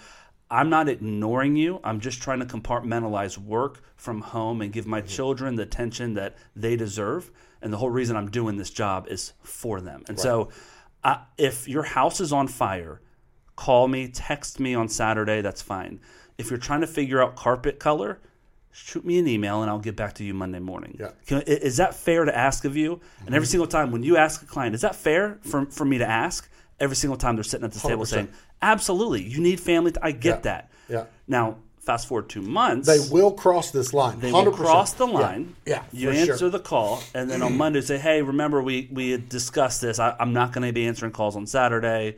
I'm 0.52 0.70
not 0.70 0.88
ignoring 0.88 1.56
you. 1.56 1.80
I'm 1.84 2.00
just 2.00 2.22
trying 2.22 2.40
to 2.40 2.46
compartmentalize 2.46 3.36
work 3.36 3.82
from 3.96 4.22
home 4.22 4.62
and 4.62 4.72
give 4.72 4.86
my 4.86 5.00
mm-hmm. 5.00 5.08
children 5.08 5.56
the 5.56 5.64
attention 5.64 6.14
that 6.14 6.38
they 6.56 6.76
deserve. 6.76 7.32
And 7.64 7.74
the 7.74 7.78
whole 7.78 7.90
reason 7.90 8.16
I'm 8.16 8.30
doing 8.30 8.56
this 8.56 8.70
job 8.70 9.08
is 9.08 9.34
for 9.42 9.82
them. 9.82 10.04
And 10.08 10.20
so, 10.20 10.50
I, 11.04 11.22
if 11.40 11.68
your 11.68 11.82
house 11.82 12.22
is 12.22 12.32
on 12.32 12.48
fire, 12.48 13.02
call 13.56 13.88
me, 13.88 14.08
text 14.08 14.60
me 14.60 14.76
on 14.76 14.88
Saturday. 14.88 15.42
That's 15.42 15.64
fine. 15.64 16.00
If 16.38 16.50
you're 16.52 16.60
trying 16.60 16.82
to 16.82 16.88
figure 16.88 17.24
out 17.24 17.36
carpet 17.36 17.80
color, 17.80 18.20
shoot 18.76 19.06
me 19.06 19.18
an 19.20 19.28
email 19.28 19.62
and 19.62 19.72
I'll 19.72 19.80
get 19.80 19.96
back 19.96 20.16
to 20.16 20.24
you 20.26 20.34
Monday 20.34 20.60
morning. 20.60 20.98
Yeah. 21.00 21.12
Can, 21.26 21.42
is 21.44 21.78
that 21.78 21.96
fair 21.96 22.26
to 22.26 22.38
ask 22.38 22.66
of 22.66 22.76
you? 22.76 23.00
And 23.26 23.30
every 23.34 23.46
mm-hmm. 23.46 23.52
single 23.52 23.68
time 23.68 23.92
when 23.92 24.04
you 24.04 24.18
ask 24.18 24.42
a 24.44 24.46
client, 24.46 24.76
is 24.76 24.82
that 24.82 24.96
fair 24.96 25.40
for, 25.44 25.66
for 25.68 25.86
me 25.86 25.98
to 26.00 26.06
ask? 26.06 26.50
Every 26.78 26.98
single 26.98 27.16
time 27.16 27.36
they're 27.36 27.44
sitting 27.44 27.64
at 27.64 27.72
this 27.72 27.82
table 27.82 28.04
100%. 28.04 28.08
saying, 28.08 28.28
absolutely, 28.62 29.24
you 29.24 29.40
need 29.40 29.62
family. 29.62 29.94
t- 29.94 30.00
I 30.02 30.12
get 30.12 30.36
Yeah. 30.36 30.42
that. 30.42 30.72
Yeah. 30.90 31.04
Now, 31.26 31.58
fast 31.80 32.08
forward 32.08 32.28
two 32.28 32.42
months. 32.42 32.86
They 32.86 33.00
will 33.10 33.32
cross 33.32 33.72
this 33.72 33.94
line. 33.94 34.20
They 34.20 34.32
100%. 34.32 34.46
will 34.46 34.52
cross 34.52 34.92
the 34.92 35.08
line. 35.08 35.56
Yeah, 35.66 35.84
you 35.94 36.10
answer 36.10 36.38
sure. 36.38 36.50
the 36.50 36.60
call, 36.60 37.02
and 37.14 37.30
then 37.30 37.42
on 37.42 37.56
Monday 37.58 37.80
say, 37.80 37.98
"Hey, 37.98 38.22
remember 38.22 38.62
we 38.62 38.90
we 38.92 39.12
had 39.12 39.30
discussed 39.30 39.82
this. 39.82 40.00
I, 40.00 40.16
I'm 40.20 40.34
not 40.34 40.52
going 40.52 40.68
to 40.68 40.74
be 40.74 40.86
answering 40.86 41.12
calls 41.14 41.36
on 41.36 41.48
Saturday. 41.48 42.18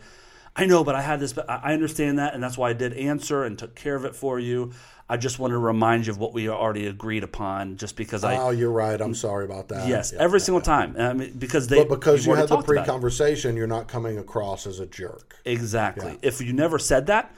I 0.57 0.65
know, 0.65 0.83
but 0.83 0.95
I 0.95 1.01
had 1.01 1.19
this. 1.19 1.33
But 1.33 1.49
I 1.49 1.73
understand 1.73 2.17
that, 2.19 2.33
and 2.33 2.41
that's 2.43 2.57
why 2.57 2.69
I 2.71 2.73
did 2.73 2.93
answer 2.93 3.43
and 3.43 3.57
took 3.57 3.75
care 3.75 3.95
of 3.95 4.05
it 4.05 4.15
for 4.15 4.39
you. 4.39 4.71
I 5.09 5.15
just 5.15 5.39
want 5.39 5.51
to 5.51 5.57
remind 5.57 6.05
you 6.07 6.11
of 6.11 6.17
what 6.17 6.33
we 6.33 6.49
already 6.49 6.87
agreed 6.87 7.23
upon, 7.23 7.77
just 7.77 7.95
because 7.95 8.23
I." 8.23 8.35
Oh, 8.37 8.49
you're 8.49 8.71
right. 8.71 8.99
I'm 8.99 9.13
sorry 9.13 9.45
about 9.45 9.67
that. 9.69 9.87
Yes, 9.87 10.11
Yeah. 10.13 10.21
every 10.21 10.39
single 10.39 10.61
time. 10.61 10.95
I 10.99 11.13
mean, 11.13 11.33
because 11.37 11.67
they 11.67 11.77
But 11.77 11.89
because 11.89 12.25
you 12.25 12.33
had 12.33 12.45
the 12.45 12.47
talked 12.55 12.67
about 12.67 12.73
it. 12.81 12.83
pre-conversation, 12.85 13.55
you're 13.55 13.67
not 13.67 13.87
coming 13.87 14.17
across 14.17 14.65
as 14.67 14.79
a 14.79 14.85
jerk. 14.87 15.35
Exactly. 15.45 16.17
If 16.21 16.41
you 16.41 16.51
never 16.53 16.79
said 16.79 17.05
that, 17.07 17.33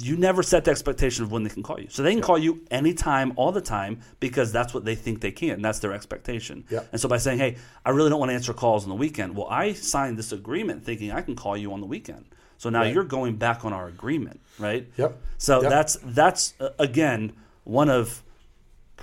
you 0.00 0.16
never 0.16 0.42
set 0.42 0.64
the 0.64 0.70
expectation 0.70 1.24
of 1.24 1.30
when 1.32 1.42
they 1.42 1.50
can 1.50 1.62
call 1.62 1.78
you. 1.78 1.88
So 1.90 2.02
they 2.02 2.12
can 2.14 2.22
call 2.22 2.38
you 2.38 2.62
anytime, 2.70 3.34
all 3.36 3.52
the 3.52 3.60
time, 3.60 4.00
because 4.18 4.50
that's 4.50 4.72
what 4.72 4.86
they 4.86 4.94
think 4.94 5.20
they 5.20 5.30
can. 5.32 5.60
That's 5.60 5.80
their 5.80 5.92
expectation. 5.92 6.64
Yep. 6.70 6.88
And 6.92 7.00
so 7.02 7.06
by 7.06 7.18
saying, 7.18 7.38
hey, 7.38 7.56
I 7.84 7.90
really 7.90 8.08
don't 8.08 8.18
want 8.18 8.30
to 8.30 8.34
answer 8.34 8.54
calls 8.54 8.84
on 8.84 8.88
the 8.88 8.94
weekend, 8.94 9.36
well, 9.36 9.48
I 9.50 9.74
signed 9.74 10.16
this 10.18 10.32
agreement 10.32 10.84
thinking 10.86 11.12
I 11.12 11.20
can 11.20 11.36
call 11.36 11.54
you 11.54 11.70
on 11.74 11.80
the 11.82 11.86
weekend. 11.86 12.24
So 12.64 12.70
now 12.70 12.80
Right. 12.80 12.94
you're 12.94 13.04
going 13.04 13.36
back 13.36 13.62
on 13.66 13.74
our 13.74 13.88
agreement, 13.88 14.40
right? 14.58 14.86
Yep. 14.96 15.20
So 15.36 15.60
Yep. 15.60 15.70
that's 15.70 15.98
that's 16.02 16.54
uh, 16.58 16.70
again 16.78 17.34
one 17.64 17.90
of 17.90 18.22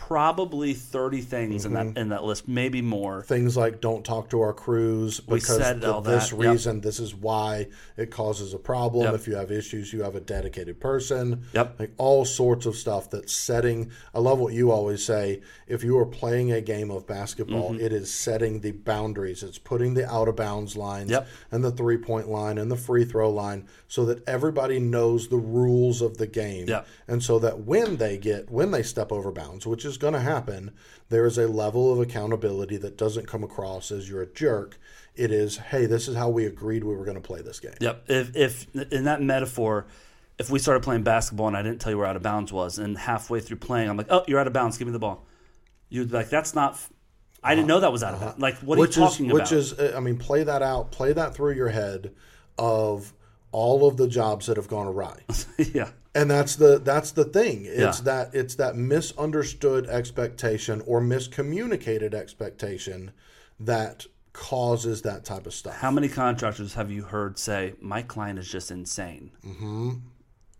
probably 0.07 0.73
30 0.73 1.21
things 1.21 1.65
in 1.65 1.71
Mm-hmm. 1.73 1.93
that 1.93 2.01
in 2.01 2.09
that 2.09 2.23
list, 2.23 2.47
maybe 2.47 2.81
more. 2.81 3.21
Things 3.23 3.55
like 3.55 3.81
don't 3.81 4.03
talk 4.03 4.29
to 4.31 4.41
our 4.41 4.51
crews 4.51 5.19
because 5.19 5.57
said 5.57 5.85
all 5.85 5.99
of 5.99 6.03
this 6.05 6.31
that, 6.31 6.37
yep. 6.41 6.51
reason. 6.51 6.81
This 6.81 6.99
is 6.99 7.13
why 7.15 7.67
it 7.97 8.09
causes 8.09 8.53
a 8.53 8.57
problem. 8.57 9.03
Yep. 9.05 9.13
If 9.13 9.27
you 9.27 9.35
have 9.35 9.51
issues, 9.51 9.93
you 9.93 10.01
have 10.03 10.15
a 10.15 10.19
dedicated 10.19 10.79
person. 10.79 11.43
Yep. 11.53 11.79
Like 11.79 11.91
all 11.97 12.25
sorts 12.25 12.65
of 12.65 12.75
stuff 12.75 13.09
that's 13.11 13.31
setting. 13.31 13.91
I 14.13 14.19
love 14.19 14.39
what 14.39 14.53
you 14.53 14.71
always 14.71 15.05
say. 15.05 15.41
If 15.67 15.83
you 15.83 15.97
are 15.99 16.05
playing 16.05 16.51
a 16.51 16.61
game 16.61 16.89
of 16.91 17.05
basketball, 17.07 17.71
Mm-hmm. 17.71 17.81
it 17.85 17.93
is 17.93 18.11
setting 18.11 18.59
the 18.61 18.71
boundaries. 18.71 19.43
It's 19.43 19.59
putting 19.59 19.93
the 19.93 20.11
out 20.11 20.27
of 20.27 20.35
bounds 20.35 20.75
lines 20.75 21.11
Yep. 21.11 21.27
and 21.51 21.63
the 21.63 21.71
three 21.71 21.97
point 21.97 22.27
line 22.27 22.57
and 22.57 22.71
the 22.71 22.75
free 22.75 23.05
throw 23.05 23.29
line 23.29 23.67
so 23.87 24.03
that 24.05 24.27
everybody 24.27 24.79
knows 24.79 25.27
the 25.27 25.37
rules 25.37 26.01
of 26.01 26.17
the 26.17 26.27
game. 26.27 26.67
Yep. 26.67 26.87
And 27.07 27.23
so 27.23 27.37
that 27.39 27.59
when 27.61 27.97
they 27.97 28.17
get 28.17 28.49
when 28.49 28.71
they 28.71 28.81
step 28.83 29.11
over 29.11 29.31
bounds, 29.31 29.67
which 29.67 29.85
is 29.85 29.90
going 29.97 30.13
to 30.13 30.19
happen, 30.19 30.71
there 31.09 31.25
is 31.25 31.37
a 31.37 31.47
level 31.47 31.91
of 31.91 31.99
accountability 31.99 32.77
that 32.77 32.97
doesn't 32.97 33.27
come 33.27 33.43
across 33.43 33.91
as 33.91 34.09
you're 34.09 34.21
a 34.21 34.31
jerk. 34.33 34.77
It 35.15 35.31
is, 35.31 35.57
hey, 35.57 35.85
this 35.85 36.07
is 36.07 36.15
how 36.15 36.29
we 36.29 36.45
agreed 36.45 36.83
we 36.83 36.95
were 36.95 37.05
going 37.05 37.15
to 37.15 37.21
play 37.21 37.41
this 37.41 37.59
game. 37.59 37.73
Yep. 37.81 38.03
If 38.07 38.35
if 38.35 38.75
in 38.91 39.03
that 39.05 39.21
metaphor, 39.21 39.87
if 40.39 40.49
we 40.49 40.59
started 40.59 40.83
playing 40.83 41.03
basketball 41.03 41.47
and 41.47 41.57
I 41.57 41.61
didn't 41.61 41.79
tell 41.79 41.91
you 41.91 41.97
where 41.97 42.07
out 42.07 42.15
of 42.15 42.23
bounds 42.23 42.51
was, 42.53 42.79
and 42.79 42.97
halfway 42.97 43.39
through 43.39 43.57
playing, 43.57 43.89
I'm 43.89 43.97
like, 43.97 44.07
"Oh, 44.09 44.23
you're 44.27 44.39
out 44.39 44.47
of 44.47 44.53
bounds. 44.53 44.77
Give 44.77 44.87
me 44.87 44.93
the 44.93 44.99
ball." 44.99 45.25
You'd 45.89 46.09
be 46.09 46.15
like, 46.15 46.29
"That's 46.29 46.55
not. 46.55 46.73
f- 46.73 46.89
I 47.43 47.55
didn't 47.55 47.67
know 47.67 47.79
that 47.81 47.91
was 47.91 48.03
out 48.03 48.13
of 48.13 48.21
bounds. 48.21 48.39
Like, 48.39 48.57
what 48.59 48.79
which 48.79 48.97
are 48.97 49.01
you 49.01 49.05
is 49.05 49.11
talking 49.11 49.27
which 49.27 49.51
about?" 49.51 49.51
is 49.51 49.73
uh, 49.73 49.93
I 49.95 49.99
mean, 49.99 50.17
play 50.17 50.43
that 50.43 50.61
out, 50.61 50.91
play 50.91 51.13
that 51.13 51.35
through 51.35 51.53
your 51.53 51.69
head 51.69 52.13
of 52.57 53.13
all 53.51 53.87
of 53.87 53.97
the 53.97 54.07
jobs 54.07 54.45
that 54.47 54.57
have 54.57 54.67
gone 54.67 54.87
awry. 54.87 55.19
yeah. 55.57 55.89
And 56.13 56.29
that's 56.29 56.55
the 56.57 56.77
that's 56.79 57.11
the 57.11 57.23
thing. 57.23 57.63
It's 57.65 57.99
Yeah. 57.99 58.03
that 58.03 58.35
it's 58.35 58.55
that 58.55 58.75
misunderstood 58.75 59.87
expectation 59.87 60.81
or 60.85 61.01
miscommunicated 61.01 62.13
expectation 62.13 63.11
that 63.59 64.05
causes 64.33 65.01
that 65.03 65.23
type 65.25 65.45
of 65.45 65.53
stuff. 65.53 65.75
How 65.75 65.91
many 65.91 66.07
contractors 66.09 66.73
have 66.73 66.91
you 66.91 67.03
heard 67.03 67.37
say, 67.39 67.73
"My 67.81 68.01
client 68.01 68.39
is 68.39 68.47
just 68.49 68.71
insane"? 68.71 69.31
Mm-hmm. 69.45 69.89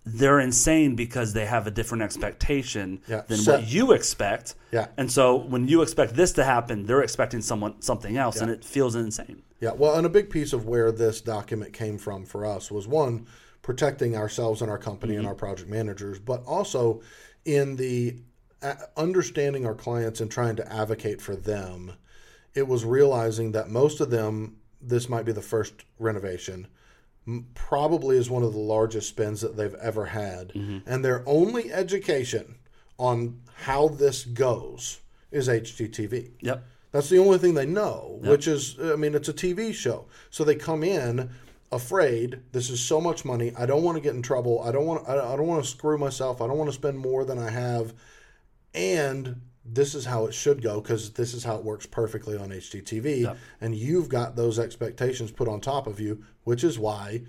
They're 0.05 0.39
insane 0.39 0.95
because 0.95 1.33
they 1.33 1.45
have 1.45 1.67
a 1.67 1.71
different 1.71 2.01
expectation 2.03 3.01
Yeah. 3.07 3.21
than 3.27 3.37
So- 3.37 3.51
what 3.57 3.67
you 3.67 3.91
expect. 3.91 4.55
Yeah. 4.71 4.87
And 4.97 5.11
so 5.11 5.35
when 5.35 5.67
you 5.67 5.81
expect 5.83 6.15
this 6.15 6.31
to 6.33 6.43
happen, 6.43 6.85
they're 6.85 7.03
expecting 7.03 7.41
someone 7.41 7.81
something 7.81 8.17
else, 8.17 8.41
and 8.41 8.49
it 8.49 8.63
feels 8.65 8.95
insane. 8.95 9.43
Yeah, 9.59 9.73
well, 9.73 9.95
and 9.95 10.05
a 10.05 10.09
big 10.09 10.29
piece 10.31 10.53
of 10.53 10.65
where 10.65 10.91
this 10.91 11.21
document 11.21 11.71
came 11.73 11.97
from 11.99 12.25
for 12.25 12.45
us 12.45 12.71
was 12.71 12.87
one, 12.87 13.27
protecting 13.61 14.15
ourselves 14.15 14.61
and 14.61 14.71
our 14.71 14.77
company 14.77 15.15
and 15.15 15.27
our 15.27 15.35
project 15.35 15.69
managers, 15.69 16.19
but 16.19 16.43
also 16.45 17.01
in 17.45 17.75
the 17.75 18.17
uh, 18.61 18.73
understanding 18.97 19.65
our 19.65 19.73
clients 19.75 20.21
and 20.21 20.29
trying 20.31 20.55
to 20.55 20.73
advocate 20.73 21.21
for 21.21 21.35
them. 21.35 21.93
It 22.53 22.67
was 22.67 22.83
realizing 22.85 23.51
that 23.53 23.69
most 23.69 24.01
of 24.01 24.09
them, 24.09 24.57
this 24.81 25.09
might 25.09 25.25
be 25.25 25.31
the 25.31 25.41
first 25.41 25.73
renovation, 25.99 26.67
m- 27.27 27.47
probably 27.53 28.17
is 28.17 28.29
one 28.29 28.43
of 28.43 28.53
the 28.53 28.59
largest 28.59 29.09
spends 29.09 29.41
that 29.41 29.55
they've 29.57 29.75
ever 29.75 30.05
had, 30.07 30.51
and 30.85 31.03
their 31.05 31.23
only 31.25 31.71
education 31.71 32.55
on 32.97 33.39
how 33.63 33.87
this 33.87 34.25
goes 34.25 34.99
is 35.31 35.47
HGTV. 35.47 36.31
Yep. 36.41 36.63
That's 36.91 37.09
the 37.09 37.19
only 37.19 37.37
thing 37.37 37.53
they 37.53 37.65
know, 37.65 38.19
which 38.21 38.47
is, 38.47 38.75
I 38.81 38.95
mean, 38.97 39.15
it's 39.15 39.29
a 39.29 39.33
TV 39.33 39.73
show. 39.73 40.05
So 40.29 40.43
they 40.43 40.55
come 40.55 40.83
in 40.83 41.29
afraid. 41.71 42.41
This 42.51 42.69
is 42.69 42.79
so 42.79 42.99
much 42.99 43.23
money. 43.25 43.53
I 43.57 43.65
don't 43.65 43.83
want 43.83 43.95
to 43.97 44.01
get 44.01 44.15
in 44.15 44.21
trouble. 44.21 44.61
I 44.61 44.71
don't 44.71 44.85
want. 44.85 45.07
I 45.07 45.15
don't 45.15 45.47
want 45.47 45.63
to 45.63 45.69
screw 45.69 45.97
myself. 45.97 46.41
I 46.41 46.47
don't 46.47 46.57
want 46.57 46.69
to 46.69 46.75
spend 46.75 46.99
more 46.99 47.23
than 47.25 47.39
I 47.39 47.49
have. 47.49 47.93
And 48.73 49.41
this 49.63 49.93
is 49.95 50.05
how 50.05 50.25
it 50.25 50.33
should 50.33 50.61
go 50.61 50.81
because 50.81 51.11
this 51.11 51.33
is 51.33 51.43
how 51.43 51.55
it 51.55 51.63
works 51.63 51.85
perfectly 51.85 52.37
on 52.37 52.49
HGTV. 52.49 53.21
Yep. 53.21 53.37
And 53.61 53.75
you've 53.75 54.09
got 54.09 54.35
those 54.35 54.57
expectations 54.59 55.31
put 55.31 55.47
on 55.47 55.61
top 55.61 55.87
of 55.87 55.99
you, 55.99 56.23
which 56.43 56.63
is 56.63 56.79
why. 56.79 57.23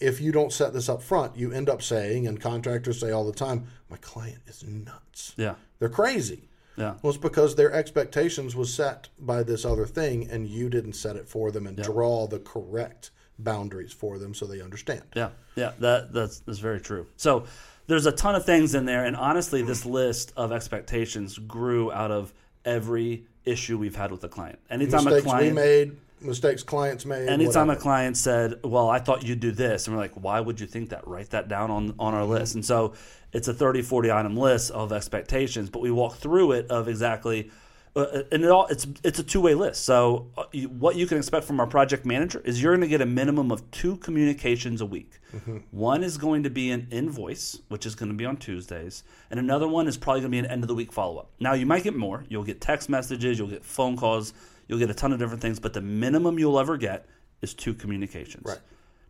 If 0.00 0.20
you 0.20 0.30
don't 0.30 0.52
set 0.52 0.72
this 0.72 0.88
up 0.88 1.02
front, 1.02 1.36
you 1.36 1.50
end 1.50 1.68
up 1.68 1.82
saying, 1.82 2.28
and 2.28 2.40
contractors 2.40 3.00
say 3.00 3.10
all 3.10 3.24
the 3.24 3.32
time, 3.32 3.66
my 3.90 3.96
client 3.96 4.38
is 4.46 4.62
nuts. 4.62 5.34
Yeah. 5.36 5.56
They're 5.80 5.88
crazy. 5.88 6.48
Yeah. 6.76 6.94
Well, 7.02 7.12
it's 7.12 7.18
because 7.20 7.56
their 7.56 7.72
expectations 7.72 8.54
was 8.54 8.72
set 8.72 9.08
by 9.18 9.42
this 9.42 9.64
other 9.64 9.86
thing, 9.86 10.30
and 10.30 10.46
you 10.46 10.70
didn't 10.70 10.92
set 10.92 11.16
it 11.16 11.28
for 11.28 11.50
them 11.50 11.66
and 11.66 11.76
draw 11.76 12.28
the 12.28 12.38
correct 12.38 13.10
boundaries 13.38 13.92
for 13.92 14.18
them 14.18 14.34
so 14.34 14.46
they 14.46 14.60
understand. 14.60 15.02
Yeah, 15.14 15.30
yeah, 15.56 15.72
that 15.78 16.12
that's 16.12 16.40
that's 16.40 16.58
very 16.58 16.80
true. 16.80 17.06
So 17.16 17.44
there's 17.86 18.06
a 18.06 18.12
ton 18.12 18.34
of 18.34 18.44
things 18.44 18.74
in 18.74 18.84
there, 18.84 19.04
and 19.04 19.16
honestly, 19.16 19.62
this 19.62 19.80
mm-hmm. 19.80 19.90
list 19.90 20.32
of 20.36 20.52
expectations 20.52 21.38
grew 21.38 21.90
out 21.90 22.10
of 22.10 22.32
every 22.64 23.24
issue 23.44 23.78
we've 23.78 23.96
had 23.96 24.10
with 24.10 24.20
the 24.20 24.28
client. 24.28 24.58
Anytime 24.70 25.04
mistakes 25.04 25.24
a 25.24 25.28
client, 25.28 25.48
we 25.48 25.52
made, 25.52 25.96
mistakes 26.20 26.62
clients 26.62 27.06
made. 27.06 27.28
anytime 27.28 27.68
whatever. 27.68 27.72
a 27.72 27.82
client 27.82 28.16
said, 28.16 28.54
"Well, 28.62 28.88
I 28.88 28.98
thought 28.98 29.24
you'd 29.24 29.40
do 29.40 29.52
this," 29.52 29.86
and 29.86 29.96
we're 29.96 30.02
like, 30.02 30.14
"Why 30.14 30.40
would 30.40 30.60
you 30.60 30.66
think 30.66 30.90
that?" 30.90 31.08
Write 31.08 31.30
that 31.30 31.48
down 31.48 31.70
on 31.70 31.94
on 31.98 32.14
our 32.14 32.24
list. 32.24 32.50
Mm-hmm. 32.50 32.58
And 32.58 32.64
so 32.66 32.94
it's 33.32 33.48
a 33.48 33.54
30, 33.54 33.82
40 33.82 34.12
item 34.12 34.36
list 34.36 34.70
of 34.70 34.92
expectations, 34.92 35.70
but 35.70 35.80
we 35.80 35.90
walk 35.90 36.16
through 36.16 36.52
it 36.52 36.70
of 36.70 36.88
exactly. 36.88 37.50
Uh, 37.98 38.22
and 38.30 38.44
it 38.44 38.50
all 38.50 38.66
it's 38.66 38.86
it's 39.02 39.18
a 39.18 39.24
two 39.24 39.40
way 39.40 39.54
list. 39.54 39.84
So 39.84 40.28
uh, 40.36 40.44
what 40.68 40.94
you 40.94 41.06
can 41.08 41.18
expect 41.18 41.44
from 41.44 41.58
our 41.58 41.66
project 41.66 42.06
manager 42.06 42.40
is 42.44 42.62
you're 42.62 42.72
going 42.72 42.82
to 42.82 42.88
get 42.88 43.00
a 43.00 43.06
minimum 43.06 43.50
of 43.50 43.68
two 43.72 43.96
communications 43.96 44.80
a 44.80 44.86
week. 44.86 45.18
Mm-hmm. 45.34 45.58
One 45.72 46.04
is 46.04 46.16
going 46.16 46.44
to 46.44 46.50
be 46.50 46.70
an 46.70 46.86
invoice, 46.92 47.60
which 47.66 47.86
is 47.86 47.96
going 47.96 48.10
to 48.10 48.14
be 48.14 48.24
on 48.24 48.36
Tuesdays, 48.36 49.02
and 49.32 49.40
another 49.40 49.66
one 49.66 49.88
is 49.88 49.96
probably 49.96 50.20
going 50.20 50.30
to 50.30 50.36
be 50.36 50.38
an 50.38 50.46
end 50.46 50.62
of 50.62 50.68
the 50.68 50.76
week 50.76 50.92
follow 50.92 51.18
up. 51.18 51.30
Now 51.40 51.54
you 51.54 51.66
might 51.66 51.82
get 51.82 51.96
more. 51.96 52.24
You'll 52.28 52.44
get 52.44 52.60
text 52.60 52.88
messages, 52.88 53.36
you'll 53.36 53.48
get 53.48 53.64
phone 53.64 53.96
calls, 53.96 54.32
you'll 54.68 54.78
get 54.78 54.90
a 54.90 54.94
ton 54.94 55.12
of 55.12 55.18
different 55.18 55.42
things, 55.42 55.58
but 55.58 55.72
the 55.72 55.80
minimum 55.80 56.38
you'll 56.38 56.60
ever 56.60 56.76
get 56.76 57.06
is 57.42 57.52
two 57.52 57.74
communications. 57.74 58.44
Right. 58.46 58.60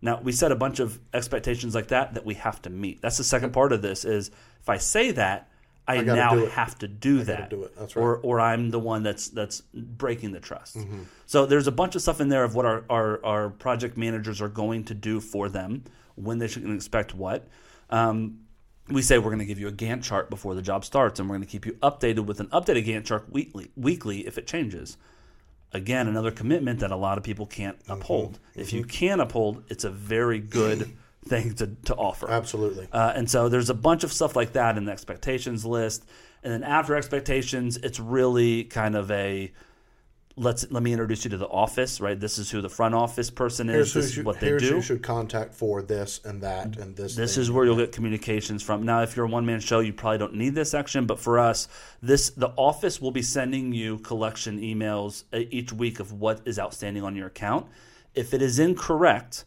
Now 0.00 0.18
we 0.22 0.32
set 0.32 0.50
a 0.50 0.56
bunch 0.56 0.80
of 0.80 0.98
expectations 1.12 1.74
like 1.74 1.88
that 1.88 2.14
that 2.14 2.24
we 2.24 2.34
have 2.34 2.62
to 2.62 2.70
meet. 2.70 3.02
That's 3.02 3.18
the 3.18 3.24
second 3.24 3.52
part 3.52 3.72
of 3.72 3.82
this. 3.82 4.06
Is 4.06 4.30
if 4.60 4.68
I 4.70 4.78
say 4.78 5.10
that, 5.10 5.50
I, 5.88 6.04
gotta 6.04 6.16
now 6.16 6.46
have 6.46 6.78
to 6.80 6.88
do 6.88 7.22
that, 7.24 7.50
do. 7.50 7.68
That's 7.78 7.96
or 7.96 8.14
right. 8.16 8.20
or 8.24 8.40
I'm 8.40 8.70
the 8.70 8.78
one 8.78 9.02
that's 9.02 9.28
that's 9.28 9.62
breaking 9.72 10.32
the 10.32 10.40
trust. 10.40 10.76
Mm-hmm. 10.76 11.02
So 11.26 11.46
there's 11.46 11.66
a 11.66 11.72
bunch 11.72 11.94
of 11.96 12.02
stuff 12.02 12.20
in 12.20 12.28
there 12.28 12.44
of 12.44 12.54
what 12.54 12.66
our, 12.66 12.84
our, 12.90 13.24
our 13.24 13.48
project 13.50 13.96
managers 13.96 14.40
are 14.40 14.48
going 14.48 14.84
to 14.84 14.94
do 14.94 15.20
for 15.20 15.48
them, 15.48 15.84
when 16.14 16.38
they 16.38 16.46
should 16.48 16.68
expect 16.70 17.14
what. 17.14 17.48
Um, 17.90 18.40
we 18.88 19.02
say 19.02 19.18
we're 19.18 19.24
going 19.30 19.38
to 19.40 19.44
give 19.44 19.58
you 19.58 19.68
a 19.68 19.72
Gantt 19.72 20.02
chart 20.02 20.30
before 20.30 20.54
the 20.54 20.62
job 20.62 20.84
starts, 20.84 21.20
and 21.20 21.28
we're 21.28 21.36
going 21.36 21.46
to 21.46 21.50
keep 21.50 21.66
you 21.66 21.72
updated 21.74 22.26
with 22.26 22.40
an 22.40 22.46
updated 22.48 22.86
Gantt 22.86 23.04
chart 23.04 23.30
weekly, 23.30 23.70
weekly 23.76 24.26
if 24.26 24.38
it 24.38 24.46
changes. 24.46 24.96
Again, 25.72 26.08
another 26.08 26.30
commitment 26.30 26.80
that 26.80 26.90
a 26.90 26.96
lot 26.96 27.18
of 27.18 27.24
people 27.24 27.46
can't 27.46 27.78
Mm-hmm. 27.80 27.92
uphold. 27.92 28.38
If 28.54 28.72
you 28.72 28.84
can 28.84 29.20
uphold, 29.20 29.64
it's 29.68 29.84
a 29.84 29.90
very 29.90 30.38
good 30.38 30.96
thing 31.24 31.54
to, 31.54 31.66
to 31.84 31.94
offer. 31.94 32.30
Absolutely. 32.30 32.88
Uh, 32.92 33.12
and 33.14 33.30
so 33.30 33.48
there's 33.48 33.70
a 33.70 33.74
bunch 33.74 34.04
of 34.04 34.12
stuff 34.12 34.36
like 34.36 34.52
that 34.52 34.76
in 34.76 34.84
the 34.84 34.92
expectations 34.92 35.64
list. 35.64 36.04
And 36.42 36.52
then 36.52 36.62
after 36.62 36.94
expectations, 36.94 37.76
it's 37.78 37.98
really 37.98 38.64
kind 38.64 38.94
of 38.94 39.10
a 39.10 39.52
let's 40.38 40.70
let 40.70 40.82
me 40.82 40.92
introduce 40.92 41.24
you 41.24 41.30
to 41.30 41.36
the 41.36 41.48
office, 41.48 42.00
right? 42.00 42.18
This 42.18 42.38
is 42.38 42.50
who 42.50 42.60
the 42.60 42.68
front 42.68 42.94
office 42.94 43.30
person 43.30 43.68
is. 43.68 43.92
Here's 43.92 43.94
This 43.94 44.18
is 44.18 44.24
what 44.24 44.40
they 44.40 44.56
do. 44.56 44.76
you 44.76 44.82
should 44.82 45.02
contact 45.02 45.54
for 45.54 45.82
this 45.82 46.20
and 46.24 46.40
that 46.42 46.76
and 46.76 46.96
this. 46.96 47.16
This 47.16 47.34
thing. 47.34 47.42
is 47.42 47.50
where 47.50 47.64
you'll 47.64 47.76
get 47.76 47.92
communications 47.92 48.62
from. 48.62 48.84
Now, 48.84 49.02
if 49.02 49.16
you're 49.16 49.26
a 49.26 49.28
one 49.28 49.44
man 49.44 49.60
show, 49.60 49.80
you 49.80 49.92
probably 49.92 50.18
don't 50.18 50.34
need 50.34 50.54
this 50.54 50.70
section, 50.70 51.06
but 51.06 51.18
for 51.18 51.38
us, 51.38 51.68
this 52.00 52.30
the 52.30 52.52
office 52.56 53.00
will 53.00 53.10
be 53.10 53.22
sending 53.22 53.72
you 53.72 53.98
collection 53.98 54.60
emails 54.60 55.24
uh, 55.32 55.38
each 55.50 55.72
week 55.72 56.00
of 56.00 56.12
what 56.12 56.40
is 56.44 56.58
outstanding 56.58 57.02
on 57.02 57.16
your 57.16 57.26
account. 57.26 57.66
If 58.14 58.32
it 58.32 58.40
is 58.42 58.58
incorrect, 58.58 59.44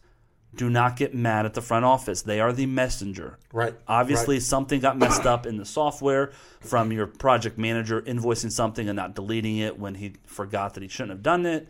do 0.54 0.68
not 0.68 0.96
get 0.96 1.14
mad 1.14 1.46
at 1.46 1.54
the 1.54 1.62
front 1.62 1.84
office. 1.84 2.22
They 2.22 2.40
are 2.40 2.52
the 2.52 2.66
messenger. 2.66 3.38
Right, 3.52 3.74
Obviously, 3.88 4.36
right. 4.36 4.42
something 4.42 4.80
got 4.80 4.98
messed 4.98 5.26
up 5.26 5.46
in 5.46 5.56
the 5.56 5.64
software 5.64 6.32
from 6.60 6.92
your 6.92 7.06
project 7.06 7.58
manager 7.58 8.02
invoicing 8.02 8.52
something 8.52 8.88
and 8.88 8.96
not 8.96 9.14
deleting 9.14 9.58
it 9.58 9.78
when 9.78 9.94
he 9.94 10.14
forgot 10.26 10.74
that 10.74 10.82
he 10.82 10.88
shouldn't 10.88 11.10
have 11.10 11.22
done 11.22 11.46
it. 11.46 11.68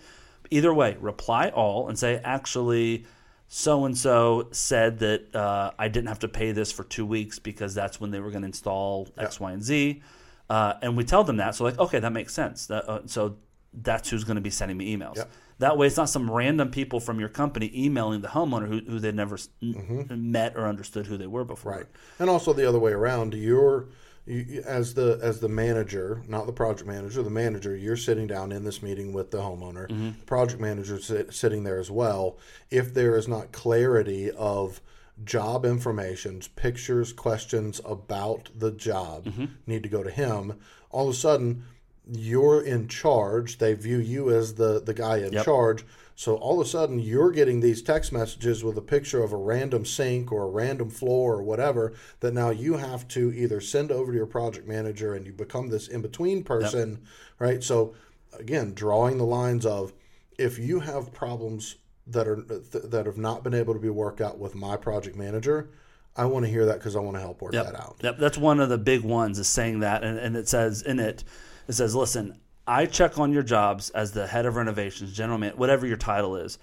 Either 0.50 0.74
way, 0.74 0.96
reply 1.00 1.48
all 1.50 1.88
and 1.88 1.98
say, 1.98 2.20
actually, 2.24 3.06
so 3.48 3.84
and 3.84 3.96
so 3.96 4.48
said 4.50 4.98
that 5.00 5.34
uh, 5.34 5.70
I 5.78 5.88
didn't 5.88 6.08
have 6.08 6.20
to 6.20 6.28
pay 6.28 6.52
this 6.52 6.72
for 6.72 6.84
two 6.84 7.06
weeks 7.06 7.38
because 7.38 7.74
that's 7.74 8.00
when 8.00 8.10
they 8.10 8.18
were 8.18 8.30
going 8.30 8.42
to 8.42 8.46
install 8.46 9.08
X, 9.16 9.38
Y, 9.38 9.52
and 9.52 9.62
Z. 9.62 10.02
Uh, 10.50 10.74
and 10.82 10.96
we 10.96 11.04
tell 11.04 11.22
them 11.22 11.36
that. 11.36 11.54
So, 11.54 11.64
like, 11.64 11.78
okay, 11.78 11.98
that 12.00 12.12
makes 12.12 12.34
sense. 12.34 12.66
That, 12.66 12.88
uh, 12.88 13.00
so 13.06 13.36
that's 13.72 14.10
who's 14.10 14.24
going 14.24 14.34
to 14.36 14.42
be 14.42 14.50
sending 14.50 14.76
me 14.76 14.96
emails. 14.96 15.16
Yep. 15.16 15.30
That 15.62 15.78
way, 15.78 15.86
it's 15.86 15.96
not 15.96 16.08
some 16.08 16.28
random 16.30 16.70
people 16.70 16.98
from 16.98 17.20
your 17.20 17.28
company 17.28 17.70
emailing 17.74 18.20
the 18.20 18.28
homeowner 18.28 18.66
who, 18.66 18.80
who 18.90 18.98
they 18.98 19.12
never 19.12 19.36
Mm-hmm. 19.62 20.32
met 20.32 20.56
or 20.56 20.66
understood 20.66 21.06
who 21.06 21.16
they 21.16 21.26
were 21.28 21.44
before. 21.44 21.72
Right, 21.72 21.86
and 22.18 22.28
also 22.28 22.52
the 22.52 22.68
other 22.68 22.78
way 22.80 22.92
around. 22.92 23.34
You're 23.34 23.86
you, 24.26 24.62
as 24.66 24.94
the 24.94 25.18
as 25.22 25.38
the 25.40 25.48
manager, 25.48 26.22
not 26.28 26.46
the 26.46 26.52
project 26.52 26.88
manager. 26.88 27.22
The 27.22 27.30
manager, 27.30 27.76
you're 27.76 27.96
sitting 27.96 28.26
down 28.26 28.50
in 28.52 28.64
this 28.64 28.82
meeting 28.82 29.12
with 29.12 29.30
the 29.30 29.38
homeowner. 29.38 29.86
Mm-hmm. 29.88 30.10
The 30.20 30.26
project 30.26 30.60
manager 30.60 30.98
sit, 31.00 31.32
sitting 31.32 31.62
there 31.64 31.78
as 31.78 31.90
well. 31.90 32.38
If 32.70 32.92
there 32.94 33.16
is 33.16 33.28
not 33.28 33.52
clarity 33.52 34.30
of 34.32 34.80
job 35.24 35.64
informations, 35.64 36.48
pictures, 36.48 37.12
questions 37.12 37.80
about 37.84 38.50
the 38.54 38.72
job 38.72 39.26
Mm-hmm. 39.26 39.44
need 39.66 39.82
to 39.84 39.88
go 39.88 40.02
to 40.02 40.10
him. 40.10 40.58
All 40.90 41.08
of 41.08 41.14
a 41.14 41.18
sudden, 41.18 41.64
you're 42.10 42.60
in 42.62 42.88
charge. 42.88 43.58
They 43.58 43.74
view 43.74 43.98
you 43.98 44.30
as 44.30 44.54
the 44.54 44.80
the 44.80 44.94
guy 44.94 45.18
in 45.18 45.32
Yep. 45.32 45.44
charge. 45.44 45.84
So 46.14 46.36
all 46.36 46.60
of 46.60 46.66
a 46.66 46.70
sudden, 46.70 46.98
you're 46.98 47.30
getting 47.30 47.60
these 47.60 47.82
text 47.82 48.12
messages 48.12 48.62
with 48.62 48.76
a 48.76 48.82
picture 48.82 49.22
of 49.22 49.32
a 49.32 49.36
random 49.36 49.84
sink 49.86 50.30
or 50.30 50.42
a 50.44 50.50
random 50.50 50.90
floor 50.90 51.36
or 51.36 51.42
whatever 51.42 51.94
that 52.20 52.34
now 52.34 52.50
you 52.50 52.74
have 52.76 53.08
to 53.08 53.32
either 53.32 53.60
send 53.60 53.90
over 53.90 54.12
to 54.12 54.16
your 54.18 54.26
project 54.26 54.68
manager 54.68 55.14
and 55.14 55.26
you 55.26 55.32
become 55.32 55.68
this 55.68 55.88
in 55.88 56.02
between 56.02 56.44
person, 56.44 57.00
right? 57.38 57.64
So 57.64 57.94
again, 58.38 58.74
drawing 58.74 59.18
the 59.18 59.24
lines 59.24 59.64
of 59.64 59.92
if 60.38 60.58
you 60.58 60.80
have 60.80 61.12
problems 61.12 61.76
that 62.06 62.28
are 62.28 62.36
th- 62.36 62.84
that 62.84 63.06
have 63.06 63.18
not 63.18 63.42
been 63.42 63.54
able 63.54 63.74
to 63.74 63.80
be 63.80 63.88
worked 63.88 64.20
out 64.20 64.38
with 64.38 64.54
my 64.54 64.76
project 64.76 65.16
manager, 65.16 65.70
I 66.16 66.26
want 66.26 66.44
to 66.44 66.50
hear 66.50 66.66
that 66.66 66.78
because 66.78 66.94
I 66.94 67.00
want 67.00 67.16
to 67.16 67.20
help 67.20 67.40
work 67.40 67.52
that 67.52 67.74
out. 67.74 67.96
Yep, 68.02 68.18
that's 68.18 68.36
one 68.38 68.60
of 68.60 68.68
the 68.68 68.78
big 68.78 69.02
ones 69.02 69.38
is 69.38 69.48
saying 69.48 69.80
that, 69.80 70.04
and, 70.04 70.18
and 70.18 70.36
it 70.36 70.46
says 70.48 70.82
in 70.82 70.98
it, 71.00 71.24
it 71.68 71.72
says, 71.72 71.94
listen, 71.94 72.38
I 72.66 72.86
check 72.86 73.18
on 73.18 73.32
your 73.32 73.42
jobs 73.42 73.90
as 73.90 74.12
the 74.12 74.26
head 74.26 74.46
of 74.46 74.56
renovations, 74.56 75.12
general 75.12 75.38
man, 75.38 75.52
whatever 75.56 75.86
your 75.86 75.96
title 75.96 76.36
is. 76.36 76.58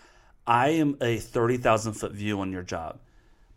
I 0.48 0.70
am 0.70 0.98
a 1.02 1.18
thirty 1.18 1.58
thousand 1.58 1.94
foot 1.94 2.14
view 2.14 2.40
on 2.40 2.52
your 2.52 2.64
job. 2.64 3.00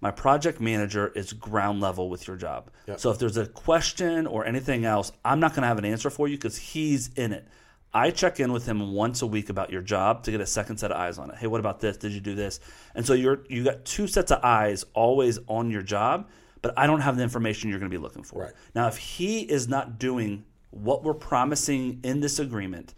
My 0.01 0.11
project 0.11 0.61
manager 0.61 1.13
is 1.15 1.33
ground 1.33 1.81
level 1.81 2.11
with 2.11 2.27
your 2.27 2.37
job. 2.37 2.71
So 2.97 3.11
if 3.13 3.19
there's 3.19 3.37
a 3.37 3.47
question 3.47 4.27
or 4.27 4.45
anything 4.45 4.85
else, 4.85 5.13
I'm 5.25 5.39
not 5.39 5.53
going 5.53 5.63
to 5.63 5.69
have 5.69 5.79
an 5.79 5.85
answer 5.85 6.11
for 6.11 6.27
you 6.27 6.37
because 6.37 6.59
he's 6.59 7.09
in 7.15 7.33
it. 7.33 7.47
I 7.95 8.11
check 8.11 8.41
in 8.41 8.53
with 8.53 8.67
him 8.67 8.93
once 8.93 9.23
a 9.23 9.27
week 9.27 9.49
about 9.49 9.71
your 9.71 9.83
job 9.83 10.25
to 10.25 10.33
get 10.33 10.41
a 10.41 10.47
second 10.47 10.79
set 10.79 10.91
of 10.91 10.97
eyes 10.97 11.19
on 11.19 11.31
it. 11.31 11.37
Hey, 11.37 11.47
what 11.47 11.61
about 11.61 11.79
this? 11.79 11.99
Did 11.99 12.13
you 12.13 12.21
do 12.21 12.35
this? 12.35 12.59
And 12.95 13.07
so 13.07 13.13
you're 13.13 13.45
you 13.49 13.63
got 13.65 13.85
two 13.85 14.09
sets 14.09 14.33
of 14.33 14.43
eyes 14.43 14.85
always 14.93 15.39
on 15.47 15.71
your 15.71 15.83
job, 15.83 16.29
but 16.63 16.77
I 16.77 16.87
don't 16.89 17.01
have 17.01 17.17
the 17.17 17.23
information 17.23 17.71
you're 17.71 17.79
going 17.79 17.91
to 17.91 17.97
be 17.97 18.03
looking 18.03 18.25
for. 18.25 18.41
Right. 18.43 18.53
Now, 18.75 18.89
if 18.89 18.97
he 18.97 19.41
is 19.43 19.69
not 19.69 19.99
doing 19.99 20.45
what 20.73 21.05
we're 21.05 21.15
promising 21.15 22.01
in 22.03 22.21
this 22.21 22.39
agreement, 22.39 22.95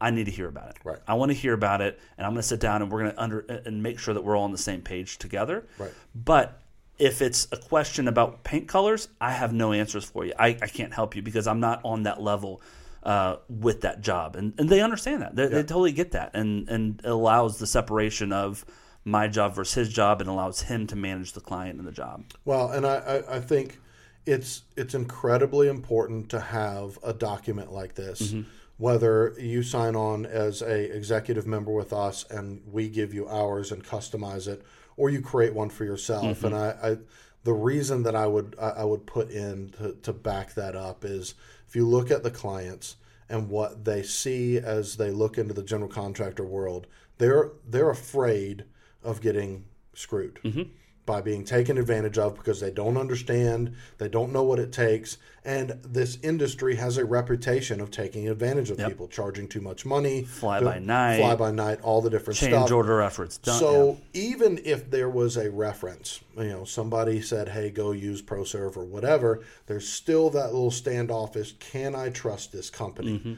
I 0.00 0.10
need 0.10 0.24
to 0.24 0.30
hear 0.30 0.48
about 0.48 0.70
it. 0.70 0.76
Mm-hmm. 0.76 0.88
Right. 0.88 0.98
I 1.06 1.14
want 1.14 1.30
to 1.30 1.36
hear 1.36 1.52
about 1.52 1.80
it, 1.80 1.98
and 2.16 2.24
I'm 2.24 2.32
going 2.32 2.42
to 2.42 2.48
sit 2.48 2.60
down 2.60 2.82
and 2.82 2.90
we're 2.90 3.00
going 3.02 3.12
to 3.12 3.22
under 3.22 3.40
and 3.40 3.82
make 3.82 3.98
sure 3.98 4.14
that 4.14 4.22
we're 4.22 4.36
all 4.36 4.44
on 4.44 4.52
the 4.52 4.58
same 4.58 4.80
page 4.80 5.18
together. 5.18 5.66
Right. 5.76 5.92
But 6.14 6.62
if 6.98 7.20
it's 7.20 7.48
a 7.52 7.56
question 7.56 8.08
about 8.08 8.44
paint 8.44 8.68
colors, 8.68 9.08
I 9.20 9.32
have 9.32 9.52
no 9.52 9.72
answers 9.72 10.04
for 10.04 10.24
you. 10.24 10.32
I, 10.38 10.48
I 10.62 10.68
can't 10.68 10.94
help 10.94 11.16
you 11.16 11.22
because 11.22 11.46
I'm 11.46 11.60
not 11.60 11.80
on 11.84 12.04
that 12.04 12.22
level 12.22 12.62
uh, 13.02 13.36
with 13.48 13.82
that 13.82 14.00
job, 14.00 14.36
and 14.36 14.54
and 14.58 14.68
they 14.68 14.80
understand 14.80 15.22
that. 15.22 15.36
They, 15.36 15.46
they 15.46 15.62
totally 15.62 15.92
get 15.92 16.12
that, 16.12 16.30
and 16.34 16.68
and 16.68 17.00
it 17.04 17.10
allows 17.10 17.58
the 17.58 17.66
separation 17.66 18.32
of 18.32 18.64
my 19.04 19.28
job 19.28 19.54
versus 19.54 19.74
his 19.74 19.88
job, 19.92 20.20
and 20.20 20.30
allows 20.30 20.62
him 20.62 20.86
to 20.88 20.96
manage 20.96 21.32
the 21.32 21.40
client 21.40 21.78
and 21.78 21.86
the 21.86 21.92
job. 21.92 22.24
Well, 22.44 22.70
and 22.70 22.86
I, 22.86 22.96
I, 22.96 23.36
I 23.36 23.40
think 23.40 23.78
it's 24.26 24.62
it's 24.76 24.94
incredibly 24.94 25.68
important 25.68 26.28
to 26.30 26.40
have 26.40 26.98
a 27.02 27.12
document 27.12 27.72
like 27.72 27.94
this. 27.94 28.32
Mm-hmm. 28.32 28.50
Whether 28.78 29.34
you 29.38 29.62
sign 29.62 29.96
on 29.96 30.26
as 30.26 30.60
a 30.60 30.94
executive 30.94 31.46
member 31.46 31.72
with 31.72 31.94
us 31.94 32.26
and 32.28 32.60
we 32.70 32.88
give 32.88 33.14
you 33.14 33.26
ours 33.26 33.72
and 33.72 33.82
customize 33.82 34.46
it, 34.48 34.62
or 34.98 35.08
you 35.08 35.22
create 35.22 35.54
one 35.54 35.70
for 35.70 35.84
yourself. 35.84 36.38
Mm-hmm. 36.38 36.46
And 36.46 36.54
I, 36.54 36.76
I 36.82 36.96
the 37.44 37.54
reason 37.54 38.02
that 38.02 38.14
I 38.14 38.26
would 38.26 38.56
I 38.58 38.84
would 38.84 39.06
put 39.06 39.30
in 39.30 39.70
to, 39.78 39.92
to 40.02 40.12
back 40.12 40.54
that 40.54 40.76
up 40.76 41.04
is 41.04 41.34
if 41.66 41.76
you 41.76 41.86
look 41.86 42.10
at 42.10 42.22
the 42.22 42.30
clients 42.30 42.96
and 43.28 43.48
what 43.48 43.84
they 43.84 44.02
see 44.02 44.58
as 44.58 44.96
they 44.96 45.10
look 45.10 45.38
into 45.38 45.54
the 45.54 45.62
general 45.62 45.88
contractor 45.88 46.44
world, 46.44 46.86
they're 47.18 47.52
they're 47.66 47.90
afraid 47.90 48.64
of 49.02 49.20
getting 49.20 49.64
screwed 49.94 50.38
mm-hmm. 50.44 50.62
By 51.06 51.20
being 51.20 51.44
taken 51.44 51.78
advantage 51.78 52.18
of 52.18 52.34
because 52.34 52.60
they 52.60 52.70
don't 52.72 52.96
understand, 52.96 53.74
they 53.98 54.08
don't 54.08 54.32
know 54.32 54.42
what 54.42 54.58
it 54.58 54.72
takes, 54.72 55.16
and 55.44 55.78
this 55.84 56.18
industry 56.22 56.74
has 56.74 56.98
a 56.98 57.04
reputation 57.04 57.80
of 57.80 57.92
taking 57.92 58.28
advantage 58.28 58.70
of 58.70 58.78
people, 58.78 59.06
charging 59.06 59.46
too 59.46 59.60
much 59.60 59.86
money, 59.86 60.24
Fly 60.24 60.60
by 60.60 60.80
night. 60.80 61.18
fly 61.18 61.36
by 61.36 61.52
night, 61.52 61.80
all 61.82 62.02
the 62.02 62.10
different 62.10 62.36
Change 62.38 62.52
stuff. 62.52 62.72
order 62.72 63.00
efforts 63.00 63.38
done. 63.38 63.58
So 63.58 64.00
even 64.12 64.60
if 64.64 64.90
there 64.90 65.08
was 65.08 65.36
a 65.36 65.48
reference, 65.48 66.20
you 66.36 66.48
know, 66.48 66.64
somebody 66.64 67.22
said, 67.22 67.50
"Hey, 67.50 67.70
go 67.70 67.92
use 67.92 68.20
ProServe 68.20 68.76
or 68.76 68.84
whatever," 68.84 69.40
there's 69.66 69.88
still 69.88 70.28
that 70.30 70.52
little 70.52 70.72
standoffish. 70.72 71.54
Can 71.60 71.94
I 71.94 72.10
trust 72.10 72.50
this 72.52 72.68
company? 72.68 73.18
Mm-hmm. 73.20 73.34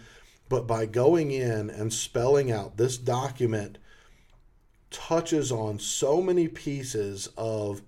But 0.48 0.66
by 0.66 0.87
going 0.87 1.31
in 1.31 1.68
and 1.68 1.92
spelling 1.92 2.50
out 2.50 2.78
this 2.78 2.96
document 2.96 3.76
touches 4.90 5.53
on 5.53 5.79
so 5.79 6.20
many 6.22 6.48
pieces 6.48 7.29
of 7.37 7.83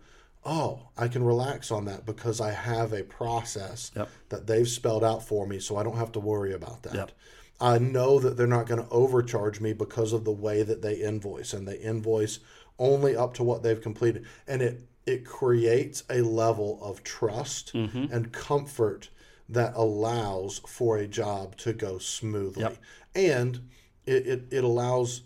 oh 0.45 0.89
i 0.97 1.09
can 1.09 1.23
relax 1.25 1.71
on 1.71 1.85
that 1.85 2.07
because 2.07 2.41
i 2.41 2.51
have 2.51 2.93
a 2.93 3.03
process 3.03 3.91
Yep. 3.97 4.09
that 4.31 4.47
they've 4.47 4.69
spelled 4.69 5.05
out 5.05 5.27
for 5.27 5.47
me 5.47 5.59
so 5.59 5.77
i 5.77 5.83
don't 5.83 5.97
have 5.97 6.13
to 6.13 6.21
worry 6.21 6.53
about 6.53 6.83
that 6.83 6.95
Yep. 6.95 7.13
i 7.61 7.79
know 7.79 8.19
that 8.19 8.37
they're 8.37 8.47
not 8.47 8.67
going 8.67 8.83
to 8.83 8.91
overcharge 8.91 9.61
me 9.61 9.73
because 9.73 10.13
of 10.13 10.25
the 10.25 10.33
way 10.33 10.63
that 10.63 10.83
they 10.83 10.95
invoice 10.95 11.53
and 11.53 11.67
they 11.67 11.79
invoice 11.79 12.41
only 12.79 13.17
up 13.17 13.35
to 13.35 13.43
what 13.43 13.63
they've 13.63 13.81
completed 13.81 14.25
and 14.47 14.63
it 14.63 14.83
it 15.07 15.25
creates 15.25 16.05
a 16.11 16.21
level 16.21 16.79
of 16.83 17.03
trust 17.03 17.73
mm-hmm. 17.75 18.13
and 18.13 18.33
comfort 18.33 19.09
that 19.49 19.73
allows 19.75 20.61
for 20.67 20.99
a 20.99 21.07
job 21.07 21.57
to 21.57 21.73
go 21.73 21.99
smoothly. 21.99 22.63
Yep. 22.63 22.77
And 23.17 23.69
it, 24.07 24.27
it, 24.27 24.45
it 24.51 24.65
allows 24.65 25.23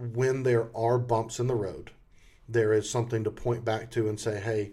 when 0.00 0.42
there 0.42 0.68
are 0.76 0.98
bumps 0.98 1.38
in 1.40 1.46
the 1.46 1.54
road, 1.54 1.90
there 2.48 2.72
is 2.72 2.88
something 2.90 3.24
to 3.24 3.30
point 3.30 3.64
back 3.64 3.90
to 3.92 4.08
and 4.08 4.18
say, 4.18 4.40
hey, 4.40 4.72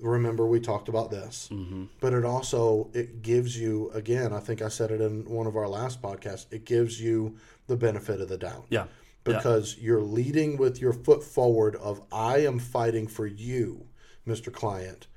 remember 0.00 0.46
we 0.46 0.60
talked 0.60 0.88
about 0.88 1.10
this 1.10 1.48
Mm-hmm. 1.50 1.86
but 2.00 2.12
it 2.12 2.24
also 2.24 2.88
it 2.94 3.20
gives 3.20 3.58
you 3.58 3.90
again 3.92 4.32
i 4.32 4.38
think 4.38 4.62
i 4.62 4.68
said 4.68 4.92
it 4.92 5.00
in 5.00 5.24
one 5.28 5.48
of 5.48 5.56
our 5.56 5.66
last 5.66 6.00
podcasts 6.00 6.46
it 6.52 6.64
gives 6.64 7.00
you 7.00 7.36
the 7.66 7.76
benefit 7.76 8.20
of 8.20 8.28
the 8.28 8.38
doubt 8.38 8.66
Yeah. 8.70 8.84
Yeah. 9.26 9.34
because 9.38 9.76
you're 9.76 10.00
leading 10.00 10.56
with 10.56 10.80
your 10.80 10.92
foot 10.92 11.24
forward 11.24 11.74
of 11.74 12.00
i 12.12 12.38
am 12.38 12.60
fighting 12.60 13.08
for 13.08 13.26
you 13.26 13.86
mr 14.24 14.52
client 14.52 15.08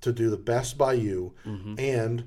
to 0.00 0.10
do 0.10 0.30
the 0.30 0.38
best 0.38 0.78
by 0.78 0.94
you 0.94 1.34
Mm-hmm. 1.44 1.74
and 1.78 2.24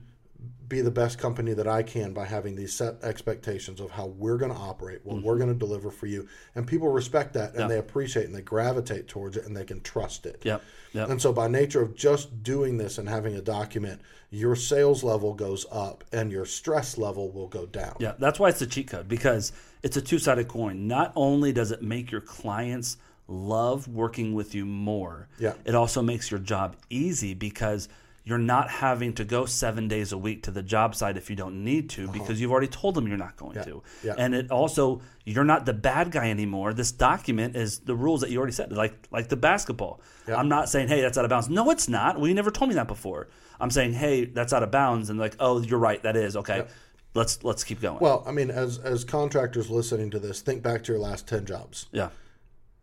be 0.67 0.81
the 0.81 0.89
best 0.91 1.19
company 1.19 1.53
that 1.53 1.67
I 1.67 1.83
can 1.83 2.13
by 2.13 2.25
having 2.25 2.55
these 2.55 2.73
set 2.73 2.95
expectations 3.03 3.79
of 3.79 3.91
how 3.91 4.07
we're 4.07 4.37
going 4.37 4.51
to 4.51 4.57
operate, 4.57 5.01
what 5.03 5.17
Mm-hmm. 5.17 5.25
we're 5.25 5.37
going 5.37 5.49
to 5.53 5.55
deliver 5.59 5.91
for 5.91 6.07
you. 6.07 6.27
And 6.55 6.65
people 6.65 6.89
respect 6.89 7.33
that 7.33 7.53
and 7.55 7.69
they 7.69 7.77
appreciate 7.77 8.25
and 8.25 8.33
they 8.33 8.41
gravitate 8.41 9.07
towards 9.07 9.37
it 9.37 9.45
and 9.45 9.55
they 9.55 9.65
can 9.65 9.81
trust 9.81 10.25
it. 10.25 10.41
Yep. 10.43 10.63
Yep. 10.93 11.09
And 11.09 11.21
so, 11.21 11.31
by 11.33 11.47
nature 11.47 11.81
of 11.81 11.95
just 11.95 12.43
doing 12.43 12.77
this 12.77 12.97
and 12.97 13.07
having 13.09 13.35
a 13.35 13.41
document, 13.41 14.01
your 14.31 14.55
sales 14.55 15.03
level 15.03 15.33
goes 15.33 15.65
up 15.71 16.03
and 16.11 16.31
your 16.31 16.45
stress 16.45 16.97
level 16.97 17.31
will 17.31 17.47
go 17.47 17.65
down. 17.65 17.95
Yeah, 17.99 18.13
that's 18.17 18.39
why 18.39 18.49
it's 18.49 18.61
a 18.61 18.67
cheat 18.67 18.87
code 18.87 19.07
because 19.07 19.51
it's 19.83 19.97
a 19.97 20.01
two 20.01 20.17
sided 20.17 20.47
coin. 20.47 20.87
Not 20.87 21.11
only 21.15 21.51
does 21.51 21.71
it 21.71 21.81
make 21.83 22.09
your 22.11 22.21
clients 22.21 22.97
love 23.27 23.87
working 23.87 24.33
with 24.33 24.53
you 24.55 24.65
more, 24.65 25.27
Yeah. 25.39 25.53
it 25.65 25.75
also 25.75 26.01
makes 26.01 26.29
your 26.31 26.39
job 26.39 26.75
easy 26.89 27.33
because 27.33 27.89
you're 28.25 28.37
not 28.37 28.69
having 28.69 29.13
to 29.13 29.25
go 29.25 29.45
seven 29.45 29.87
days 29.87 30.11
a 30.13 30.17
week 30.17 30.43
to 30.43 30.51
the 30.51 30.63
job 30.63 30.95
site 30.95 31.17
if 31.17 31.29
you 31.29 31.35
don't 31.35 31.63
need 31.63 31.89
to 31.89 32.07
because 32.07 32.39
you've 32.39 32.51
already 32.51 32.67
told 32.67 32.95
them 32.95 33.07
you're 33.07 33.17
not 33.17 33.35
going 33.35 33.55
to. 33.55 33.77
Uh-huh. 33.77 33.79
Yeah. 34.03 34.15
And 34.17 34.33
it 34.33 34.49
also 34.49 35.01
you're 35.25 35.43
not 35.43 35.65
the 35.65 35.73
bad 35.73 36.11
guy 36.11 36.29
anymore. 36.29 36.73
This 36.73 36.91
document 36.91 37.55
is 37.55 37.79
the 37.79 37.95
rules 37.95 38.21
that 38.21 38.29
you 38.29 38.37
already 38.37 38.53
set, 38.53 38.71
like 38.71 38.93
like 39.11 39.27
the 39.29 39.35
basketball. 39.35 39.99
I'm 40.27 40.47
not 40.47 40.69
saying, 40.69 40.87
hey, 40.87 41.01
that's 41.01 41.17
out 41.17 41.25
of 41.25 41.29
bounds. 41.29 41.49
No, 41.49 41.69
it's 41.69 41.89
not. 41.89 42.17
Well, 42.17 42.27
you 42.27 42.33
never 42.33 42.51
told 42.51 42.69
me 42.69 42.75
that 42.75 42.87
before. 42.87 43.27
I'm 43.59 43.69
saying, 43.69 43.93
hey, 43.93 44.25
that's 44.25 44.53
out 44.53 44.63
of 44.63 44.71
bounds, 44.71 45.09
and 45.09 45.19
like, 45.19 45.35
oh, 45.39 45.61
you're 45.61 45.79
right, 45.79 46.01
that 46.03 46.15
is 46.15 46.35
okay. 46.37 46.65
Let's 47.13 47.43
let's 47.43 47.63
keep 47.63 47.81
going. 47.81 47.99
Well, 47.99 48.23
I 48.25 48.31
mean, 48.31 48.49
as 48.49 48.79
as 48.79 49.03
contractors 49.03 49.69
listening 49.69 50.09
to 50.11 50.19
this, 50.19 50.41
think 50.41 50.63
back 50.63 50.83
to 50.85 50.93
your 50.93 50.99
last 51.01 51.27
ten 51.27 51.45
jobs. 51.45 51.87
yeah. 51.91 52.09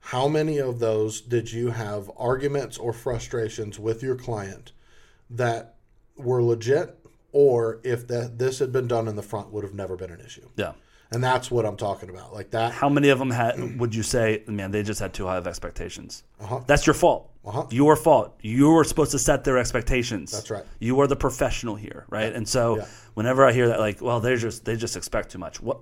How 0.02 0.28
many 0.28 0.58
of 0.58 0.78
those 0.78 1.20
did 1.20 1.52
you 1.52 1.70
have 1.70 2.10
arguments 2.16 2.78
or 2.78 2.92
frustrations 2.92 3.78
with 3.78 4.02
your 4.02 4.16
client 4.16 4.72
that 5.30 5.76
were 6.16 6.42
legit, 6.42 6.98
or 7.32 7.80
if 7.84 8.06
that 8.08 8.38
this 8.38 8.58
had 8.58 8.72
been 8.72 8.88
done 8.88 9.08
in 9.08 9.16
the 9.16 9.22
front, 9.22 9.52
would 9.52 9.64
have 9.64 9.74
never 9.74 9.96
been 9.96 10.10
an 10.10 10.20
issue? 10.20 10.48
Yeah. 10.56 10.72
And 11.12 11.24
that's 11.24 11.50
what 11.50 11.66
I'm 11.66 11.76
talking 11.76 12.08
about. 12.08 12.32
Like 12.32 12.50
that. 12.52 12.72
How 12.72 12.88
many 12.88 13.08
of 13.08 13.18
them 13.18 13.30
had? 13.30 13.80
Would 13.80 13.94
you 13.94 14.02
say, 14.04 14.44
man, 14.46 14.70
they 14.70 14.84
just 14.84 15.00
had 15.00 15.12
too 15.12 15.26
high 15.26 15.38
of 15.38 15.46
expectations? 15.46 16.22
Uh-huh. 16.40 16.60
That's 16.66 16.86
your 16.86 16.94
fault. 16.94 17.30
Uh-huh. 17.44 17.66
Your 17.70 17.96
fault. 17.96 18.38
You 18.42 18.70
were 18.70 18.84
supposed 18.84 19.10
to 19.12 19.18
set 19.18 19.42
their 19.42 19.58
expectations. 19.58 20.30
That's 20.30 20.50
right. 20.50 20.64
You 20.78 21.00
are 21.00 21.08
the 21.08 21.16
professional 21.16 21.74
here, 21.74 22.04
right? 22.10 22.32
And 22.32 22.48
so, 22.48 22.76
Yeah. 22.76 22.86
whenever 23.14 23.44
I 23.44 23.52
hear 23.52 23.68
that, 23.68 23.80
like, 23.80 24.00
well, 24.00 24.20
they 24.20 24.36
just 24.36 24.64
they 24.64 24.76
just 24.76 24.96
expect 24.96 25.30
too 25.32 25.38
much. 25.38 25.60
What? 25.60 25.80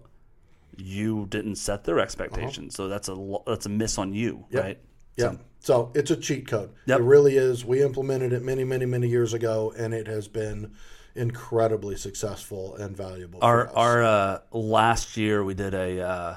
You 0.78 1.26
didn't 1.28 1.56
set 1.56 1.84
their 1.84 1.98
expectations, 1.98 2.74
so 2.76 2.88
that's 2.88 3.08
a 3.08 3.36
that's 3.46 3.66
a 3.66 3.68
miss 3.68 3.98
on 3.98 4.14
you, 4.14 4.46
right? 4.52 4.78
Yeah. 5.18 5.34
So 5.60 5.90
it's 5.94 6.10
a 6.10 6.16
cheat 6.16 6.46
code. 6.46 6.70
Yep. 6.86 7.00
It 7.00 7.02
really 7.02 7.36
is. 7.36 7.64
We 7.64 7.82
implemented 7.82 8.32
it 8.32 8.42
many, 8.42 8.64
many, 8.64 8.86
many 8.86 9.08
years 9.08 9.34
ago, 9.34 9.72
and 9.76 9.92
it 9.92 10.06
has 10.06 10.28
been 10.28 10.72
incredibly 11.14 11.96
successful 11.96 12.76
and 12.76 12.96
valuable. 12.96 13.40
Our 13.42 13.64
for 13.66 13.70
us. 13.70 13.76
our 13.76 14.02
uh, 14.04 14.38
last 14.52 15.16
year 15.16 15.42
we 15.44 15.54
did 15.54 15.74
a 15.74 16.00
uh, 16.00 16.36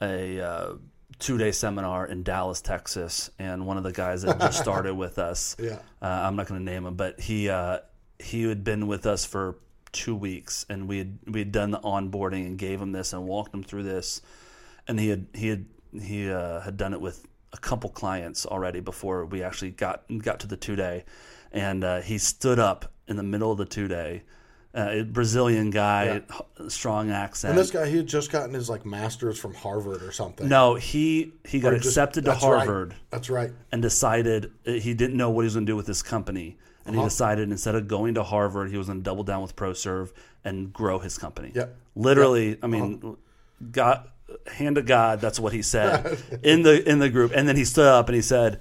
a 0.00 0.40
uh, 0.40 0.72
two 1.18 1.36
day 1.36 1.50
seminar 1.50 2.06
in 2.06 2.22
Dallas, 2.22 2.60
Texas, 2.60 3.30
and 3.38 3.66
one 3.66 3.76
of 3.76 3.82
the 3.82 3.92
guys 3.92 4.22
that 4.22 4.38
just 4.38 4.58
started 4.62 4.94
with 4.94 5.18
us, 5.18 5.56
Yeah. 5.58 5.80
uh, 6.00 6.06
I'm 6.06 6.36
not 6.36 6.46
going 6.46 6.64
to 6.64 6.64
name 6.64 6.86
him, 6.86 6.94
but 6.94 7.18
he 7.20 7.48
uh, 7.50 7.78
he 8.20 8.44
had 8.44 8.62
been 8.64 8.86
with 8.86 9.04
us 9.04 9.24
for 9.24 9.58
two 9.90 10.14
weeks, 10.14 10.64
and 10.70 10.86
we 10.88 10.98
had 10.98 11.18
we 11.26 11.40
had 11.40 11.52
done 11.52 11.72
the 11.72 11.80
onboarding 11.80 12.46
and 12.46 12.56
gave 12.56 12.80
him 12.80 12.92
this 12.92 13.12
and 13.12 13.26
walked 13.26 13.52
him 13.52 13.64
through 13.64 13.82
this, 13.82 14.22
and 14.86 14.98
he 15.00 15.08
had 15.08 15.26
he 15.34 15.48
had 15.48 15.66
he 16.00 16.30
uh, 16.30 16.60
had 16.60 16.76
done 16.76 16.92
it 16.94 17.00
with 17.00 17.26
a 17.52 17.56
couple 17.58 17.90
clients 17.90 18.44
already 18.46 18.80
before 18.80 19.24
we 19.24 19.42
actually 19.42 19.70
got 19.70 20.04
got 20.22 20.40
to 20.40 20.46
the 20.46 20.56
two 20.56 20.76
day, 20.76 21.04
and 21.52 21.82
uh, 21.84 22.00
he 22.00 22.18
stood 22.18 22.58
up 22.58 22.92
in 23.06 23.16
the 23.16 23.22
middle 23.22 23.50
of 23.52 23.58
the 23.58 23.64
two 23.66 23.88
day. 23.88 24.22
Uh, 24.74 25.02
Brazilian 25.02 25.70
guy, 25.70 26.22
h- 26.30 26.70
strong 26.70 27.10
accent. 27.10 27.50
and 27.52 27.58
this 27.58 27.70
guy, 27.70 27.88
he 27.88 27.96
had 27.96 28.06
just 28.06 28.30
gotten 28.30 28.52
his 28.54 28.68
like 28.68 28.84
master's 28.84 29.38
from 29.38 29.54
Harvard 29.54 30.02
or 30.02 30.12
something. 30.12 30.46
no, 30.46 30.74
he 30.74 31.32
he 31.48 31.58
got 31.58 31.72
Or 31.72 31.76
just- 31.78 31.88
accepted 31.88 32.24
to 32.26 32.30
that's 32.32 32.44
right. 32.44 32.56
Harvard 32.66 32.94
That's 33.10 33.30
right. 33.30 33.50
and 33.72 33.80
decided 33.80 34.52
uh, 34.66 34.72
he 34.72 34.92
didn't 34.92 35.16
know 35.16 35.30
what 35.30 35.42
he 35.42 35.46
was 35.46 35.54
going 35.54 35.64
to 35.66 35.72
do 35.72 35.76
with 35.76 35.86
this 35.86 36.02
company, 36.02 36.58
and 36.84 36.94
Uh-huh. 36.94 37.04
he 37.04 37.08
decided 37.08 37.50
instead 37.50 37.76
of 37.76 37.88
going 37.88 38.14
to 38.14 38.22
Harvard, 38.22 38.70
he 38.70 38.76
was 38.76 38.88
going 38.88 38.98
to 38.98 39.02
double 39.02 39.24
down 39.24 39.40
with 39.40 39.56
ProServe 39.56 40.12
and 40.44 40.70
grow 40.70 40.98
his 40.98 41.16
company. 41.16 41.50
Yep. 41.54 41.74
Literally, 41.96 42.58
I 42.62 42.66
mean, 42.66 43.00
Uh-huh. 43.02 43.14
God, 43.72 44.08
hand 44.52 44.76
to 44.76 44.82
God, 44.82 45.20
that's 45.20 45.38
what 45.40 45.52
he 45.52 45.62
said 45.62 46.18
in 46.42 46.62
the 46.62 46.88
in 46.88 46.98
the 46.98 47.08
group, 47.10 47.32
and 47.34 47.48
then 47.48 47.56
he 47.56 47.64
stood 47.64 47.86
up 47.86 48.08
and 48.08 48.16
he 48.16 48.22
said. 48.22 48.60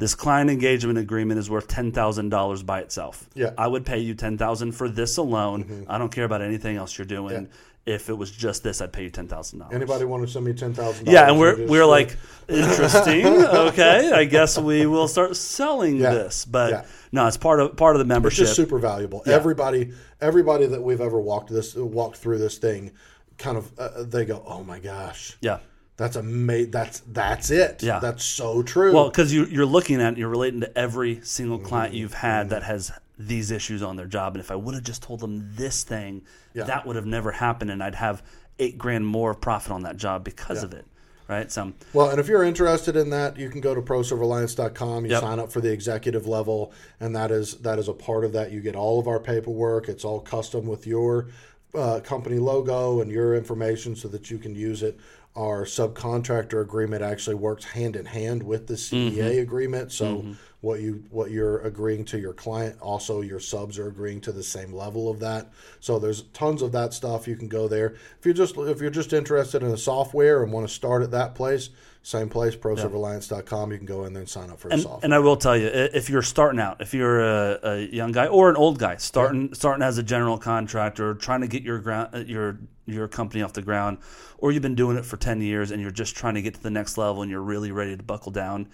This 0.00 0.14
client 0.14 0.48
engagement 0.48 0.96
agreement 0.96 1.40
is 1.40 1.50
worth 1.50 1.66
ten 1.66 1.90
thousand 1.90 2.28
dollars 2.28 2.62
by 2.62 2.82
itself. 2.82 3.28
Yeah. 3.34 3.46
Mm-hmm. 3.48 3.60
I 3.60 3.66
would 3.66 3.84
pay 3.84 3.98
you 3.98 4.14
ten 4.14 4.38
thousand 4.38 4.70
for 4.70 4.88
this 4.88 5.16
alone. 5.16 5.86
I 5.88 5.98
don't 5.98 6.12
care 6.12 6.22
about 6.24 6.40
anything 6.40 6.76
else 6.76 6.96
you're 6.96 7.04
doing. 7.04 7.48
If 7.84 8.08
it 8.08 8.12
was 8.12 8.30
just 8.30 8.62
this, 8.62 8.80
I'd 8.80 8.92
pay 8.92 9.02
you 9.02 9.10
ten 9.10 9.26
thousand 9.26 9.58
dollars. 9.58 9.74
Anybody 9.74 10.04
want 10.04 10.24
to 10.24 10.32
send 10.32 10.44
me 10.44 10.52
ten 10.52 10.72
thousand? 10.72 11.06
dollars? 11.06 11.14
Yeah, 11.20 11.28
and 11.28 11.36
we're 11.40 11.66
we're 11.66 11.84
like 11.84 12.16
interesting. 12.48 13.26
okay, 13.26 14.12
I 14.12 14.24
guess 14.24 14.56
we 14.56 14.86
will 14.86 15.08
start 15.08 15.36
selling 15.36 15.96
Yeah. 15.96 16.12
this. 16.14 16.44
But 16.44 16.70
Yeah. 16.70 16.84
no, 17.10 17.26
it's 17.26 17.36
part 17.36 17.58
of 17.58 17.76
part 17.76 17.96
of 17.96 17.98
the 17.98 18.04
it's 18.04 18.08
membership. 18.08 18.44
just 18.46 18.54
super 18.54 18.78
valuable. 18.78 19.22
Everybody, 19.26 19.92
everybody 20.20 20.66
that 20.66 20.80
we've 20.82 21.00
ever 21.00 21.20
walked 21.20 21.50
this 21.50 21.74
walked 21.74 22.18
through 22.18 22.38
this 22.38 22.58
thing, 22.58 22.92
kind 23.38 23.56
of 23.56 23.70
uh, 23.78 24.02
they 24.04 24.24
go, 24.24 24.42
oh 24.46 24.62
my 24.64 24.78
gosh, 24.80 25.36
yeah. 25.40 25.58
that's 25.96 26.16
amazing. 26.16 26.70
That's 26.72 27.00
that's 27.06 27.50
it. 27.50 27.82
Yeah. 27.82 27.98
that's 28.00 28.24
so 28.24 28.62
true. 28.62 28.92
Well, 28.92 29.08
because 29.08 29.32
you, 29.32 29.46
you're 29.46 29.66
looking 29.66 30.00
at 30.00 30.16
you're 30.18 30.28
relating 30.28 30.60
to 30.60 30.78
every 30.78 31.20
single 31.22 31.58
Mm-hmm. 31.58 31.66
client 31.68 31.94
you've 31.94 32.14
had 32.14 32.50
that 32.50 32.62
has 32.64 32.92
these 33.18 33.50
issues 33.50 33.82
on 33.82 33.96
their 33.96 34.06
job, 34.06 34.34
and 34.34 34.40
if 34.40 34.50
I 34.50 34.54
would 34.56 34.74
have 34.74 34.84
just 34.84 35.02
told 35.02 35.20
them 35.20 35.50
this 35.56 35.82
thing, 35.82 36.22
Yeah. 36.54 36.64
that 36.64 36.86
would 36.86 36.96
have 36.96 37.06
never 37.06 37.32
happened, 37.32 37.70
and 37.70 37.82
I'd 37.82 37.96
have 37.96 38.22
eight 38.60 38.78
grand 38.78 39.06
more 39.06 39.34
profit 39.34 39.72
on 39.72 39.82
that 39.82 39.96
job 39.96 40.22
because 40.24 40.62
of 40.62 40.72
it. 40.72 40.84
Right. 41.28 41.52
So 41.52 41.74
Well, 41.92 42.08
and 42.08 42.18
if 42.18 42.26
you're 42.26 42.42
interested 42.42 42.96
in 42.96 43.10
that, 43.10 43.36
you 43.36 43.50
can 43.50 43.60
go 43.60 43.74
to 43.74 43.82
proserveralliance.com. 43.82 45.04
You 45.04 45.10
Yep. 45.10 45.20
sign 45.20 45.38
up 45.38 45.52
for 45.52 45.60
the 45.60 45.70
executive 45.70 46.26
level, 46.26 46.72
and 47.00 47.14
that 47.16 47.30
is 47.30 47.56
that 47.58 47.78
is 47.78 47.88
a 47.88 47.92
part 47.92 48.24
of 48.24 48.32
that. 48.32 48.50
You 48.50 48.60
get 48.60 48.74
all 48.76 48.98
of 48.98 49.06
our 49.06 49.20
paperwork. 49.20 49.88
It's 49.88 50.04
all 50.04 50.20
custom 50.20 50.66
with 50.66 50.86
your 50.86 51.26
uh, 51.74 52.00
company 52.00 52.38
logo 52.38 53.00
and 53.00 53.10
your 53.10 53.34
information, 53.34 53.94
so 53.96 54.08
that 54.08 54.30
you 54.30 54.38
can 54.38 54.54
use 54.54 54.82
it. 54.82 54.98
Our 55.36 55.64
subcontractor 55.64 56.60
agreement 56.60 57.02
actually 57.02 57.36
works 57.36 57.64
hand 57.64 57.94
in 57.94 58.06
hand 58.06 58.42
with 58.42 58.66
the 58.66 58.74
CEA 58.74 59.40
agreement. 59.40 59.92
So 59.92 60.24
what 60.60 60.80
you 60.80 61.04
what 61.10 61.30
you're 61.30 61.60
agreeing 61.60 62.04
to 62.06 62.18
your 62.18 62.32
client, 62.32 62.76
also 62.80 63.20
your 63.20 63.38
subs 63.38 63.78
are 63.78 63.86
agreeing 63.86 64.20
to 64.22 64.32
the 64.32 64.42
same 64.42 64.72
level 64.72 65.08
of 65.08 65.20
that. 65.20 65.50
So 65.78 65.98
there's 65.98 66.22
tons 66.32 66.62
of 66.62 66.72
that 66.72 66.92
stuff. 66.92 67.28
You 67.28 67.36
can 67.36 67.48
go 67.48 67.68
there 67.68 67.94
if 68.18 68.24
you're 68.24 68.34
just 68.34 68.56
if 68.56 68.80
you're 68.80 68.90
just 68.90 69.12
interested 69.12 69.62
in 69.62 69.70
a 69.70 69.76
software 69.76 70.42
and 70.42 70.52
want 70.52 70.66
to 70.66 70.72
start 70.72 71.02
at 71.02 71.12
that 71.12 71.34
place. 71.34 71.70
Same 72.02 72.30
place, 72.30 72.56
ProServerAlliance.com. 72.56 73.72
You 73.72 73.76
can 73.76 73.86
go 73.86 74.04
in 74.04 74.14
there 74.14 74.22
and 74.22 74.30
sign 74.30 74.50
up 74.50 74.58
for 74.58 74.68
a 74.68 74.72
and, 74.72 74.82
software. 74.82 75.00
and 75.02 75.14
I 75.14 75.18
will 75.18 75.36
tell 75.36 75.56
you, 75.56 75.66
if 75.66 76.08
you're 76.08 76.22
starting 76.22 76.58
out, 76.58 76.80
if 76.80 76.94
you're 76.94 77.20
a, 77.20 77.58
a 77.62 77.86
young 77.88 78.12
guy 78.12 78.26
or 78.28 78.48
an 78.48 78.56
old 78.56 78.78
guy 78.78 78.96
starting 78.96 79.52
starting 79.52 79.82
as 79.82 79.98
a 79.98 80.02
general 80.02 80.38
contractor, 80.38 81.14
trying 81.14 81.42
to 81.42 81.48
get 81.48 81.62
your 81.62 81.78
ground 81.78 82.10
uh, 82.14 82.18
your 82.18 82.58
your 82.86 83.06
company 83.08 83.42
off 83.42 83.52
the 83.52 83.62
ground, 83.62 83.98
or 84.38 84.50
you've 84.50 84.62
been 84.62 84.74
doing 84.74 84.96
it 84.96 85.04
for 85.04 85.18
ten 85.18 85.40
years 85.40 85.70
and 85.70 85.82
you're 85.82 85.90
just 85.90 86.16
trying 86.16 86.34
to 86.34 86.42
get 86.42 86.54
to 86.54 86.62
the 86.62 86.70
next 86.70 86.96
level 86.98 87.22
and 87.22 87.30
you're 87.30 87.42
really 87.42 87.70
ready 87.70 87.96
to 87.96 88.02
buckle 88.02 88.32
down, 88.32 88.68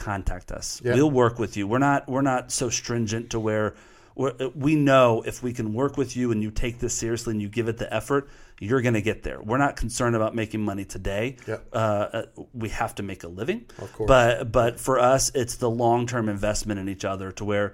contact 0.00 0.50
us. 0.50 0.80
Yeah. 0.84 0.94
We'll 0.94 1.10
work 1.10 1.38
with 1.38 1.56
you. 1.56 1.68
We're 1.68 1.78
not 1.78 2.08
we're 2.08 2.22
not 2.22 2.50
so 2.50 2.68
stringent 2.70 3.30
to 3.30 3.38
where. 3.40 3.74
we're- 4.16 4.50
We 4.54 4.74
know 4.74 5.22
if 5.24 5.42
we 5.42 5.52
can 5.52 5.72
work 5.72 5.96
with 5.96 6.16
you 6.16 6.32
and 6.32 6.42
you 6.42 6.50
take 6.50 6.78
this 6.80 6.94
seriously 6.94 7.32
and 7.34 7.40
you 7.40 7.48
give 7.48 7.68
it 7.68 7.76
the 7.78 7.92
effort, 7.94 8.28
you're 8.58 8.82
going 8.82 8.94
to 8.94 9.00
get 9.02 9.22
there. 9.22 9.40
We're 9.40 9.56
not 9.66 9.76
concerned 9.76 10.16
about 10.16 10.34
making 10.34 10.60
money 10.62 10.84
today. 10.84 11.36
Yep. 11.46 11.66
Uh, 11.72 11.76
uh, 11.76 12.22
we 12.52 12.68
have 12.70 12.94
to 12.96 13.02
make 13.02 13.22
a 13.24 13.28
living. 13.28 13.64
Of 13.78 13.92
course. 13.92 14.08
But 14.08 14.50
but 14.52 14.80
for 14.80 14.98
us, 14.98 15.30
it's 15.34 15.56
the 15.56 15.70
long 15.70 16.06
term 16.06 16.28
investment 16.28 16.80
in 16.80 16.88
each 16.88 17.04
other 17.04 17.30
to 17.32 17.44
where 17.44 17.72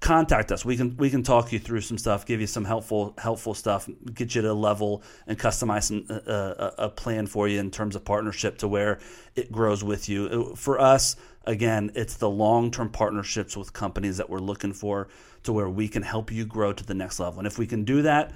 contact 0.00 0.50
us. 0.50 0.64
We 0.64 0.76
can 0.76 0.96
we 0.96 1.10
can 1.10 1.22
talk 1.22 1.52
you 1.52 1.58
through 1.58 1.82
some 1.82 1.98
stuff, 1.98 2.24
give 2.26 2.40
you 2.40 2.46
some 2.46 2.64
helpful 2.64 3.14
helpful 3.18 3.54
stuff, 3.54 3.88
get 4.14 4.34
you 4.34 4.42
to 4.42 4.52
a 4.52 4.54
level 4.54 5.02
and 5.26 5.38
customize 5.38 5.84
some, 5.84 6.06
uh, 6.08 6.70
a, 6.78 6.84
a 6.84 6.88
plan 6.88 7.26
for 7.26 7.46
you 7.46 7.60
in 7.60 7.70
terms 7.70 7.94
of 7.96 8.04
partnership 8.04 8.58
to 8.58 8.68
where 8.68 8.98
it 9.36 9.52
grows 9.52 9.84
with 9.84 10.08
you. 10.08 10.54
For 10.56 10.80
us, 10.80 11.16
again, 11.44 11.92
it's 11.94 12.16
the 12.16 12.30
long 12.30 12.70
term 12.70 12.88
partnerships 12.90 13.56
with 13.56 13.72
companies 13.72 14.16
that 14.16 14.30
we're 14.30 14.38
looking 14.38 14.72
for 14.72 15.08
to 15.42 15.52
where 15.52 15.68
we 15.68 15.86
can 15.88 16.02
help 16.02 16.32
you 16.32 16.46
grow 16.46 16.72
to 16.72 16.84
the 16.84 16.94
next 16.94 17.20
level. 17.20 17.38
And 17.38 17.46
if 17.46 17.58
we 17.58 17.66
can 17.66 17.84
do 17.84 18.02
that, 18.02 18.32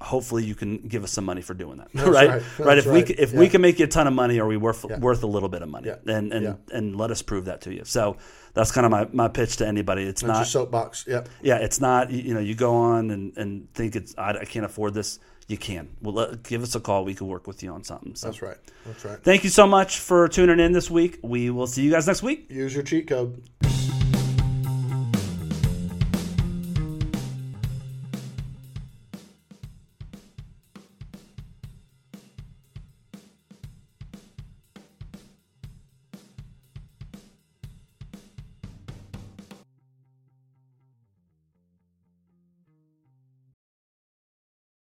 hopefully 0.00 0.44
you 0.44 0.54
can 0.54 0.78
give 0.88 1.04
us 1.04 1.12
some 1.12 1.24
money 1.24 1.42
for 1.42 1.54
doing 1.54 1.78
that, 1.78 1.88
That's 1.92 2.08
right? 2.08 2.28
right. 2.28 2.42
Right. 2.58 2.78
If 2.78 2.86
we 2.86 2.92
right. 2.92 3.10
if 3.10 3.32
Yeah. 3.32 3.38
we 3.40 3.48
can 3.48 3.60
make 3.60 3.78
you 3.78 3.84
a 3.86 3.88
ton 3.88 4.06
of 4.06 4.12
money, 4.12 4.38
are 4.40 4.46
we 4.46 4.56
worth 4.56 4.84
Yeah. 4.88 4.98
worth 4.98 5.22
a 5.22 5.26
little 5.26 5.48
bit 5.48 5.62
of 5.62 5.68
money? 5.68 5.88
Yeah. 5.88 6.14
And 6.16 6.32
and 6.32 6.58
and 6.70 6.96
let 6.96 7.10
us 7.10 7.22
prove 7.22 7.46
that 7.46 7.62
to 7.62 7.74
you. 7.74 7.82
So 7.84 8.16
that's 8.54 8.70
kind 8.70 8.84
of 8.84 8.90
my, 8.90 9.08
my 9.12 9.28
pitch 9.28 9.56
to 9.58 9.66
anybody. 9.66 10.02
It's 10.02 10.20
That's 10.22 10.28
your 10.28 10.38
not 10.38 10.46
soapbox. 10.46 11.04
Yep. 11.08 11.28
yeah, 11.42 11.56
it's 11.56 11.80
not. 11.80 12.10
You 12.10 12.20
you 12.20 12.34
know, 12.34 12.40
you 12.40 12.54
go 12.54 12.74
on 12.74 13.10
and, 13.10 13.36
and 13.36 13.72
think 13.74 13.96
it's 13.96 14.14
I, 14.18 14.30
I 14.30 14.44
can't 14.44 14.64
afford 14.66 14.94
this. 14.94 15.18
You 15.48 15.56
can. 15.58 15.88
Well, 16.00 16.14
let, 16.14 16.42
give 16.44 16.62
us 16.62 16.74
a 16.74 16.80
call. 16.80 17.04
We 17.04 17.14
can 17.14 17.26
work 17.26 17.46
with 17.46 17.62
you 17.62 17.70
on 17.72 17.82
something. 17.82 18.14
So, 18.14 18.28
That's 18.28 18.40
right. 18.42 18.56
That's 18.86 19.04
right. 19.04 19.18
thank 19.22 19.44
you 19.44 19.50
so 19.50 19.66
much 19.66 19.98
for 19.98 20.28
tuning 20.28 20.60
in 20.60 20.72
this 20.72 20.90
week. 20.90 21.18
We 21.22 21.50
will 21.50 21.66
see 21.66 21.82
you 21.82 21.90
guys 21.90 22.06
next 22.06 22.22
week. 22.22 22.46
Use 22.50 22.74
your 22.74 22.84
cheat 22.84 23.08
code. 23.08 23.42